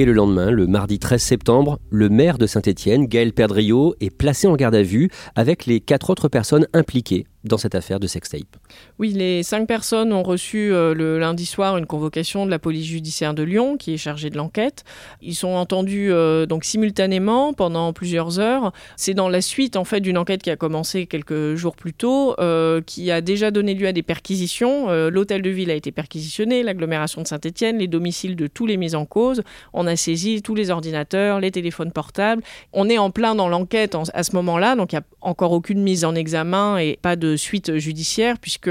Et 0.00 0.06
le 0.06 0.14
lendemain, 0.14 0.50
le 0.50 0.66
mardi 0.66 0.98
13 0.98 1.20
septembre, 1.20 1.78
le 1.90 2.08
maire 2.08 2.38
de 2.38 2.46
Saint-Étienne, 2.46 3.04
Gaël 3.04 3.34
Perdriau, 3.34 3.94
est 4.00 4.08
placé 4.08 4.46
en 4.46 4.56
garde 4.56 4.74
à 4.74 4.82
vue 4.82 5.10
avec 5.36 5.66
les 5.66 5.80
quatre 5.80 6.08
autres 6.08 6.28
personnes 6.28 6.66
impliquées 6.72 7.26
dans 7.44 7.56
cette 7.56 7.74
affaire 7.74 8.00
de 8.00 8.06
sextape. 8.06 8.56
Oui, 8.98 9.12
les 9.12 9.42
cinq 9.42 9.66
personnes 9.66 10.12
ont 10.12 10.22
reçu 10.22 10.72
euh, 10.72 10.94
le 10.94 11.18
lundi 11.18 11.46
soir 11.46 11.78
une 11.78 11.86
convocation 11.86 12.44
de 12.44 12.50
la 12.50 12.58
police 12.58 12.84
judiciaire 12.86 13.32
de 13.32 13.42
Lyon 13.42 13.76
qui 13.78 13.94
est 13.94 13.98
chargée 13.98 14.28
de 14.28 14.36
l'enquête. 14.36 14.84
Ils 15.22 15.34
sont 15.34 15.48
entendus 15.48 16.12
euh, 16.12 16.44
donc 16.44 16.64
simultanément 16.64 17.54
pendant 17.54 17.92
plusieurs 17.92 18.40
heures. 18.40 18.72
C'est 18.96 19.14
dans 19.14 19.28
la 19.28 19.40
suite 19.40 19.76
en 19.76 19.84
fait 19.84 20.00
d'une 20.00 20.18
enquête 20.18 20.42
qui 20.42 20.50
a 20.50 20.56
commencé 20.56 21.06
quelques 21.06 21.54
jours 21.54 21.76
plus 21.76 21.94
tôt, 21.94 22.34
euh, 22.40 22.82
qui 22.82 23.10
a 23.10 23.22
déjà 23.22 23.50
donné 23.50 23.74
lieu 23.74 23.86
à 23.86 23.92
des 23.92 24.02
perquisitions. 24.02 24.88
L'hôtel 25.10 25.42
de 25.42 25.50
ville 25.50 25.70
a 25.70 25.74
été 25.74 25.92
perquisitionné, 25.92 26.62
l'agglomération 26.62 27.22
de 27.22 27.26
Saint-Étienne, 27.26 27.78
les 27.78 27.88
domiciles 27.88 28.36
de 28.36 28.46
tous 28.46 28.66
les 28.66 28.76
mis 28.76 28.94
en 28.94 29.06
cause. 29.06 29.42
On 29.72 29.86
a 29.86 29.96
saisi 29.96 30.42
tous 30.42 30.54
les 30.54 30.70
ordinateurs, 30.70 31.40
les 31.40 31.50
téléphones 31.50 31.92
portables. 31.92 32.42
On 32.72 32.88
est 32.88 32.98
en 32.98 33.10
plein 33.10 33.34
dans 33.34 33.48
l'enquête 33.48 33.96
à 34.12 34.22
ce 34.22 34.34
moment-là, 34.36 34.76
donc 34.76 34.92
il 34.92 34.96
n'y 34.96 35.00
a 35.00 35.04
encore 35.20 35.52
aucune 35.52 35.82
mise 35.82 36.04
en 36.04 36.14
examen 36.14 36.78
et 36.78 36.98
pas 37.00 37.16
de 37.16 37.29
suite 37.36 37.78
judiciaire 37.78 38.38
puisque 38.38 38.70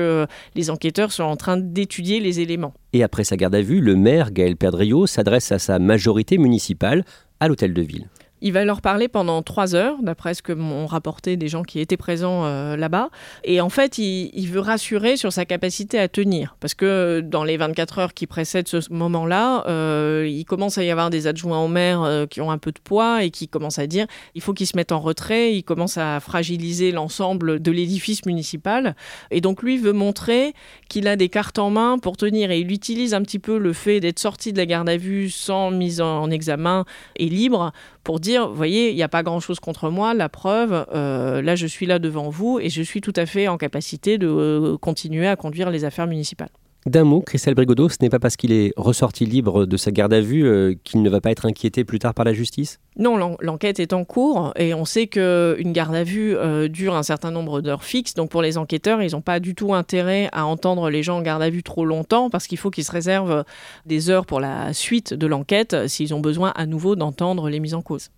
les 0.56 0.69
enquêteurs 0.69 1.12
sont 1.12 1.24
en 1.24 1.36
train 1.36 1.58
d'étudier 1.58 2.19
les 2.19 2.39
éléments. 2.39 2.74
Et 2.93 3.04
après 3.04 3.24
sa 3.24 3.38
garde 3.38 3.56
à 3.56 3.62
vue, 3.62 3.82
le 3.82 3.95
maire 3.95 4.32
Gaël 4.32 4.56
Perdriau 4.56 5.08
s'adresse 5.08 5.52
à 5.52 5.60
sa 5.60 5.80
majorité 5.80 6.38
municipale 6.38 7.04
à 7.39 7.48
l'hôtel 7.48 7.74
de 7.74 7.82
ville. 7.82 8.08
Il 8.41 8.54
va 8.54 8.63
leur 8.63 8.82
parler 8.82 9.08
pendant 9.08 9.41
trois 9.41 9.75
heures, 9.75 9.97
d'après 10.02 10.34
ce 10.34 10.41
que 10.41 10.54
m'ont 10.54 10.86
rapporté 10.86 11.36
des 11.36 11.47
gens 11.47 11.63
qui 11.63 11.80
étaient 11.80 11.97
présents 11.97 12.45
euh, 12.45 12.78
là-bas. 12.78 13.10
Et 13.43 13.60
en 13.60 13.69
fait, 13.69 13.97
il, 13.97 14.47
veut 14.49 14.62
rassurer 14.62 15.17
sur 15.17 15.32
sa 15.32 15.45
capacité 15.45 15.99
à 15.99 16.08
tenir. 16.08 16.56
Parce 16.60 16.73
que 16.73 17.21
dans 17.21 17.43
les 17.43 17.58
24 17.58 17.99
heures 17.99 18.13
qui 18.13 18.25
précèdent 18.28 18.67
ce 18.67 18.80
moment-là, 18.91 19.65
euh, 19.67 20.25
il 20.28 20.45
commence 20.45 20.78
à 20.78 20.84
y 20.84 20.89
avoir 20.89 21.10
des 21.10 21.28
adjoints 21.28 21.63
au 21.63 21.67
maire 21.67 22.02
euh, 22.02 22.25
qui 22.25 22.41
ont 22.41 22.49
un 22.49 22.58
peu 22.58 22.71
de 22.71 22.80
poids 22.80 23.23
et 23.23 23.30
qui 23.30 23.47
commencent 23.47 23.80
à 23.80 23.88
dire 23.88 24.08
il 24.34 24.41
faut 24.41 24.54
qu'ils 24.54 24.67
se 24.67 24.75
mettent 24.75 24.91
en 24.91 24.99
retrait. 24.99 25.54
Il 25.54 25.63
commence 25.63 25.97
à 25.97 26.19
fragiliser 26.19 26.91
l'ensemble 26.91 27.62
de 27.62 27.71
l'édifice 27.71 28.25
municipal. 28.25 28.95
Et 29.32 29.41
donc, 29.41 29.62
lui 29.62 29.78
veut 29.78 29.93
montrer 29.93 30.54
qu'il 30.88 31.08
a 31.08 31.15
des 31.15 31.30
cartes 31.30 31.60
en 31.60 31.69
main 31.69 31.97
pour 31.99 32.17
tenir. 32.17 32.52
Et 32.52 32.60
il 32.60 32.71
utilise 32.71 33.13
un 33.13 33.21
petit 33.21 33.39
peu 33.39 33.58
le 33.58 33.73
fait 33.73 33.99
d'être 33.99 34.19
sorti 34.19 34.54
de 34.54 34.58
la 34.58 34.65
garde 34.65 34.89
à 34.89 34.97
vue 34.97 35.30
sans 35.30 35.71
mise 35.71 36.02
en 36.02 36.32
examen 36.32 36.86
et 37.17 37.30
libre 37.30 37.71
pour 38.10 38.19
dire, 38.19 38.50
voyez, 38.50 38.89
il 38.89 38.95
n'y 38.95 39.04
a 39.04 39.08
pas 39.08 39.22
grand-chose 39.22 39.60
contre 39.60 39.91
moi, 39.91 40.15
la 40.15 40.30
preuve, 40.30 40.88
euh, 40.95 41.43
là 41.43 41.56
je 41.56 41.67
suis 41.67 41.86
là 41.86 42.00
devant 42.00 42.32
vous 42.32 42.60
et 42.60 42.67
je 42.72 42.82
suis 42.82 43.02
tout 43.02 43.13
à 43.15 43.28
fait 43.28 43.48
en 43.48 43.60
capacité 43.60 44.17
de 44.17 44.26
euh, 44.26 44.78
continuer 44.80 45.28
à 45.28 45.36
conduire 45.36 45.69
les 45.69 45.86
affaires 45.86 46.08
municipales. 46.08 46.50
D'un 46.86 47.04
mot, 47.04 47.22
Christelle 47.22 47.56
Brigodeau, 47.56 47.89
ce 47.89 47.98
n'est 48.02 48.10
pas 48.10 48.20
parce 48.20 48.38
qu'il 48.38 48.54
est 48.54 48.72
ressorti 48.78 49.26
libre 49.26 49.65
de 49.65 49.76
sa 49.76 49.92
garde 49.92 50.13
à 50.13 50.22
vue 50.22 50.46
euh, 50.46 50.76
qu'il 50.86 51.02
ne 51.02 51.10
va 51.10 51.20
pas 51.20 51.30
être 51.30 51.46
inquiété 51.46 51.84
plus 51.84 52.00
tard 52.00 52.13
par 52.13 52.24
la 52.24 52.34
justice? 52.34 52.80
Non, 52.98 53.38
l'enquête 53.42 53.80
est 53.80 53.92
en 53.92 54.06
cours 54.06 54.54
et 54.56 54.74
on 54.74 54.86
sait 54.86 55.08
qu'une 55.08 55.74
garde 55.74 55.94
à 55.94 56.04
vue 56.04 56.36
euh, 56.36 56.70
dure 56.70 56.96
un 56.96 57.04
certain 57.04 57.32
nombre 57.32 57.60
d'heures 57.60 57.84
fixes. 57.84 58.13
Donc 58.13 58.30
pour 58.30 58.42
les 58.42 58.58
enquêteurs, 58.58 59.02
ils 59.02 59.12
n'ont 59.12 59.22
pas 59.22 59.42
du 59.42 59.56
tout 59.56 59.74
intérêt 59.74 60.30
à 60.32 60.46
entendre 60.46 60.89
les 60.89 61.04
gens 61.04 61.18
en 61.18 61.22
garde 61.22 61.42
à 61.42 61.50
vue 61.50 61.63
trop 61.63 61.86
longtemps 61.86 62.30
parce 62.30 62.48
qu'il 62.48 62.58
faut 62.58 62.72
qu'ils 62.72 62.86
se 62.86 62.92
réservent 62.92 63.44
des 63.86 64.10
heures 64.10 64.26
pour 64.26 64.39
la 64.39 64.74
suite 64.74 65.13
de 65.13 65.28
l'enquête 65.28 65.88
s'ils 65.88 66.13
ont 66.13 66.22
besoin 66.22 66.54
à 66.56 66.65
nouveau 66.65 66.96
d'entendre 66.96 67.50
les 67.50 67.60
mises 67.60 67.74
en 67.74 67.82
cause. 67.82 68.10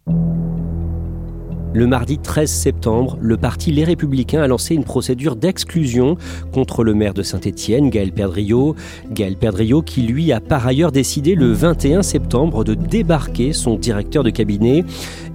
Le 1.74 1.88
mardi 1.88 2.18
13 2.18 2.52
septembre, 2.52 3.18
le 3.22 3.38
parti 3.38 3.72
Les 3.72 3.86
Républicains 3.86 4.42
a 4.42 4.48
lancé 4.48 4.76
une 4.76 4.84
procédure 4.84 5.38
d'exclusion 5.38 6.18
contre 6.52 6.84
le 6.84 6.94
maire 6.94 7.14
de 7.14 7.24
Saint-Étienne, 7.24 7.90
Gaël 7.90 8.12
Perdriau. 8.12 8.76
Gaël 9.10 9.38
Perdriau 9.38 9.82
qui, 9.82 10.02
lui, 10.02 10.34
a 10.34 10.42
par 10.42 10.68
ailleurs 10.68 10.92
décidé 10.92 11.34
le 11.34 11.54
21 11.54 12.02
septembre 12.02 12.66
de 12.66 12.74
débarquer 12.74 13.54
son 13.54 13.76
directeur 13.76 14.24
de 14.24 14.32
cabinet 14.32 14.84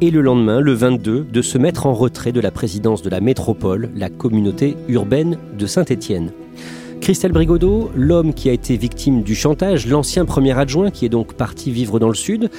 et 0.03 0.11
le 0.11 0.21
lendemain, 0.21 0.61
le 0.61 0.75
22, 0.75 1.25
de 1.25 1.43
se 1.43 1.57
mettre 1.57 1.87
en 1.87 1.95
retrait 1.95 2.33
de 2.33 2.41
la 2.41 2.51
présidence 2.51 3.01
de 3.01 3.09
la 3.09 3.23
métropole, 3.23 3.89
la 3.95 4.11
communauté 4.11 4.77
urbaine 4.89 5.39
de 5.59 5.67
Saint-Étienne. 5.67 6.33
Christelle 7.01 7.33
Brigodeau, 7.33 7.91
l'homme 7.95 8.35
qui 8.35 8.49
a 8.49 8.53
été 8.53 8.77
victime 8.77 9.23
du 9.23 9.35
chantage, 9.35 9.87
l'ancien 9.87 10.25
premier 10.25 10.59
adjoint 10.59 10.91
qui 10.91 11.07
est 11.07 11.09
donc 11.09 11.35
parti 11.35 11.71
vivre 11.71 11.99
dans 11.99 12.09
le 12.09 12.15
sud, 12.15 12.51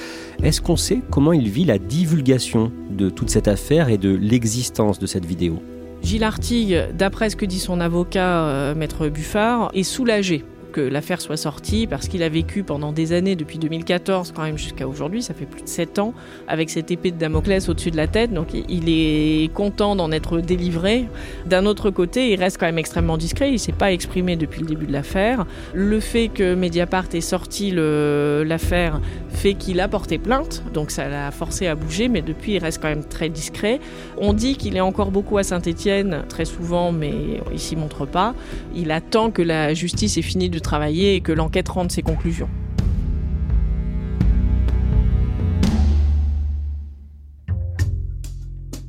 est-ce 0.42 0.60
qu'on 0.60 0.76
sait 0.76 1.00
comment 1.10 1.32
il 1.32 1.48
vit 1.48 1.64
la 1.64 1.78
divulgation 1.78 2.72
de 2.90 3.10
toute 3.10 3.28
cette 3.30 3.48
affaire 3.48 3.88
et 3.90 3.98
de 3.98 4.14
l'existence 4.14 4.98
de 4.98 5.06
cette 5.06 5.26
vidéo? 5.26 5.62
Gilles 6.02 6.24
Artigue, 6.24 6.84
d'après 6.96 7.28
ce 7.28 7.36
que 7.36 7.44
dit 7.44 7.58
son 7.58 7.80
avocat, 7.80 8.46
euh, 8.46 8.74
maître 8.74 9.08
Buffard, 9.08 9.70
est 9.74 9.82
soulagé 9.82 10.44
l'affaire 10.80 11.20
soit 11.20 11.36
sortie 11.36 11.86
parce 11.86 12.08
qu'il 12.08 12.22
a 12.22 12.28
vécu 12.28 12.62
pendant 12.62 12.92
des 12.92 13.12
années, 13.12 13.36
depuis 13.36 13.58
2014 13.58 14.32
quand 14.34 14.42
même 14.42 14.58
jusqu'à 14.58 14.86
aujourd'hui, 14.86 15.22
ça 15.22 15.34
fait 15.34 15.46
plus 15.46 15.62
de 15.62 15.68
7 15.68 15.98
ans, 15.98 16.14
avec 16.46 16.70
cette 16.70 16.90
épée 16.90 17.10
de 17.10 17.18
Damoclès 17.18 17.68
au-dessus 17.68 17.90
de 17.90 17.96
la 17.96 18.06
tête. 18.06 18.32
Donc 18.32 18.48
il 18.52 18.84
est 18.88 19.52
content 19.54 19.96
d'en 19.96 20.12
être 20.12 20.40
délivré. 20.40 21.06
D'un 21.46 21.66
autre 21.66 21.90
côté, 21.90 22.32
il 22.32 22.38
reste 22.38 22.58
quand 22.58 22.66
même 22.66 22.78
extrêmement 22.78 23.16
discret. 23.16 23.48
Il 23.48 23.54
ne 23.54 23.58
s'est 23.58 23.72
pas 23.72 23.92
exprimé 23.92 24.36
depuis 24.36 24.60
le 24.60 24.66
début 24.66 24.86
de 24.86 24.92
l'affaire. 24.92 25.46
Le 25.74 26.00
fait 26.00 26.28
que 26.28 26.54
Mediapart 26.54 27.06
ait 27.14 27.20
sorti 27.20 27.72
l'affaire 27.74 29.00
fait 29.30 29.54
qu'il 29.54 29.80
a 29.80 29.88
porté 29.88 30.18
plainte, 30.18 30.62
donc 30.74 30.90
ça 30.90 31.08
l'a 31.08 31.30
forcé 31.30 31.66
à 31.66 31.74
bouger, 31.74 32.08
mais 32.08 32.22
depuis 32.22 32.52
il 32.54 32.58
reste 32.58 32.80
quand 32.80 32.88
même 32.88 33.04
très 33.04 33.28
discret. 33.28 33.80
On 34.16 34.32
dit 34.32 34.56
qu'il 34.56 34.76
est 34.76 34.80
encore 34.80 35.10
beaucoup 35.10 35.38
à 35.38 35.42
Saint-Étienne, 35.42 36.24
très 36.28 36.44
souvent, 36.44 36.92
mais 36.92 37.12
il 37.52 37.58
s'y 37.58 37.76
montre 37.76 38.06
pas. 38.06 38.34
Il 38.74 38.90
attend 38.90 39.30
que 39.30 39.42
la 39.42 39.74
justice 39.74 40.16
ait 40.16 40.22
fini 40.22 40.50
de 40.50 40.58
travailler 40.68 41.14
et 41.14 41.22
que 41.22 41.32
l'enquête 41.32 41.70
rende 41.70 41.90
ses 41.90 42.02
conclusions. 42.02 42.50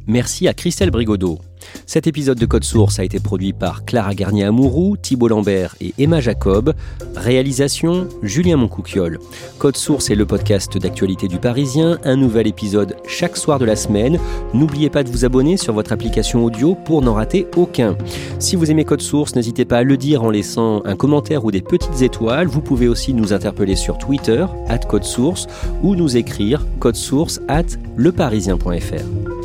Merci 0.10 0.48
à 0.48 0.56
Christelle 0.56 0.89
Brigodeau. 0.89 1.38
Cet 1.86 2.08
épisode 2.08 2.39
de 2.39 2.48
Code 2.48 2.63
Source 2.63 2.98
a 2.98 3.04
été 3.04 3.19
produit 3.19 3.54
par 3.54 3.86
Clara 3.86 4.15
Garnier-Amouroux, 4.15 4.98
Thibault 4.98 5.28
Lambert 5.28 5.76
et 5.82 5.93
Emma 6.00 6.19
Jacob. 6.19 6.74
Réalisation 7.15 8.08
Julien 8.24 8.58
Moncouquiole. 8.58 9.19
Code 9.60 9.78
Source 9.78 10.10
est 10.10 10.15
le 10.15 10.26
podcast 10.26 10.80
d'actualité 10.80 11.28
du 11.28 11.38
Parisien. 11.38 12.00
Un 12.04 12.15
nouvel 12.15 12.48
épisode 12.48 12.95
chaque 13.08 13.38
soir 13.38 13.60
de 13.60 13.65
la 13.65 13.76
semaine. 13.76 14.19
N'oubliez 14.56 14.89
pas 14.89 15.04
de 15.04 15.10
vous 15.10 15.26
abonner 15.26 15.58
sur 15.58 15.74
votre 15.74 15.91
application 15.91 16.43
audio 16.43 16.74
pour 16.74 17.04
n'en 17.04 17.13
rater 17.13 17.45
aucun. 17.56 17.95
Si 18.39 18.56
vous 18.56 18.72
aimez 18.72 18.86
Code 18.86 19.04
Source, 19.04 19.36
n'hésitez 19.36 19.65
pas 19.65 19.78
à 19.78 19.84
le 19.84 19.95
dire 19.95 20.24
en 20.24 20.32
laissant 20.32 20.82
un 20.86 20.95
commentaire 20.95 21.45
ou 21.45 21.52
des 21.52 21.62
petites 21.62 22.02
étoiles. 22.02 22.48
Vous 22.48 22.62
pouvez 22.62 22.88
aussi 22.88 23.13
nous 23.13 23.32
interpeller 23.32 23.76
sur 23.76 24.00
Twitter, 24.00 24.43
at 24.69 24.80
Code 24.80 25.04
Source, 25.04 25.45
ou 25.84 25.95
nous 25.95 26.17
écrire 26.17 26.65
code 26.80 26.95
source 26.95 27.39
at 27.48 27.65
leparisien.fr. 27.95 29.38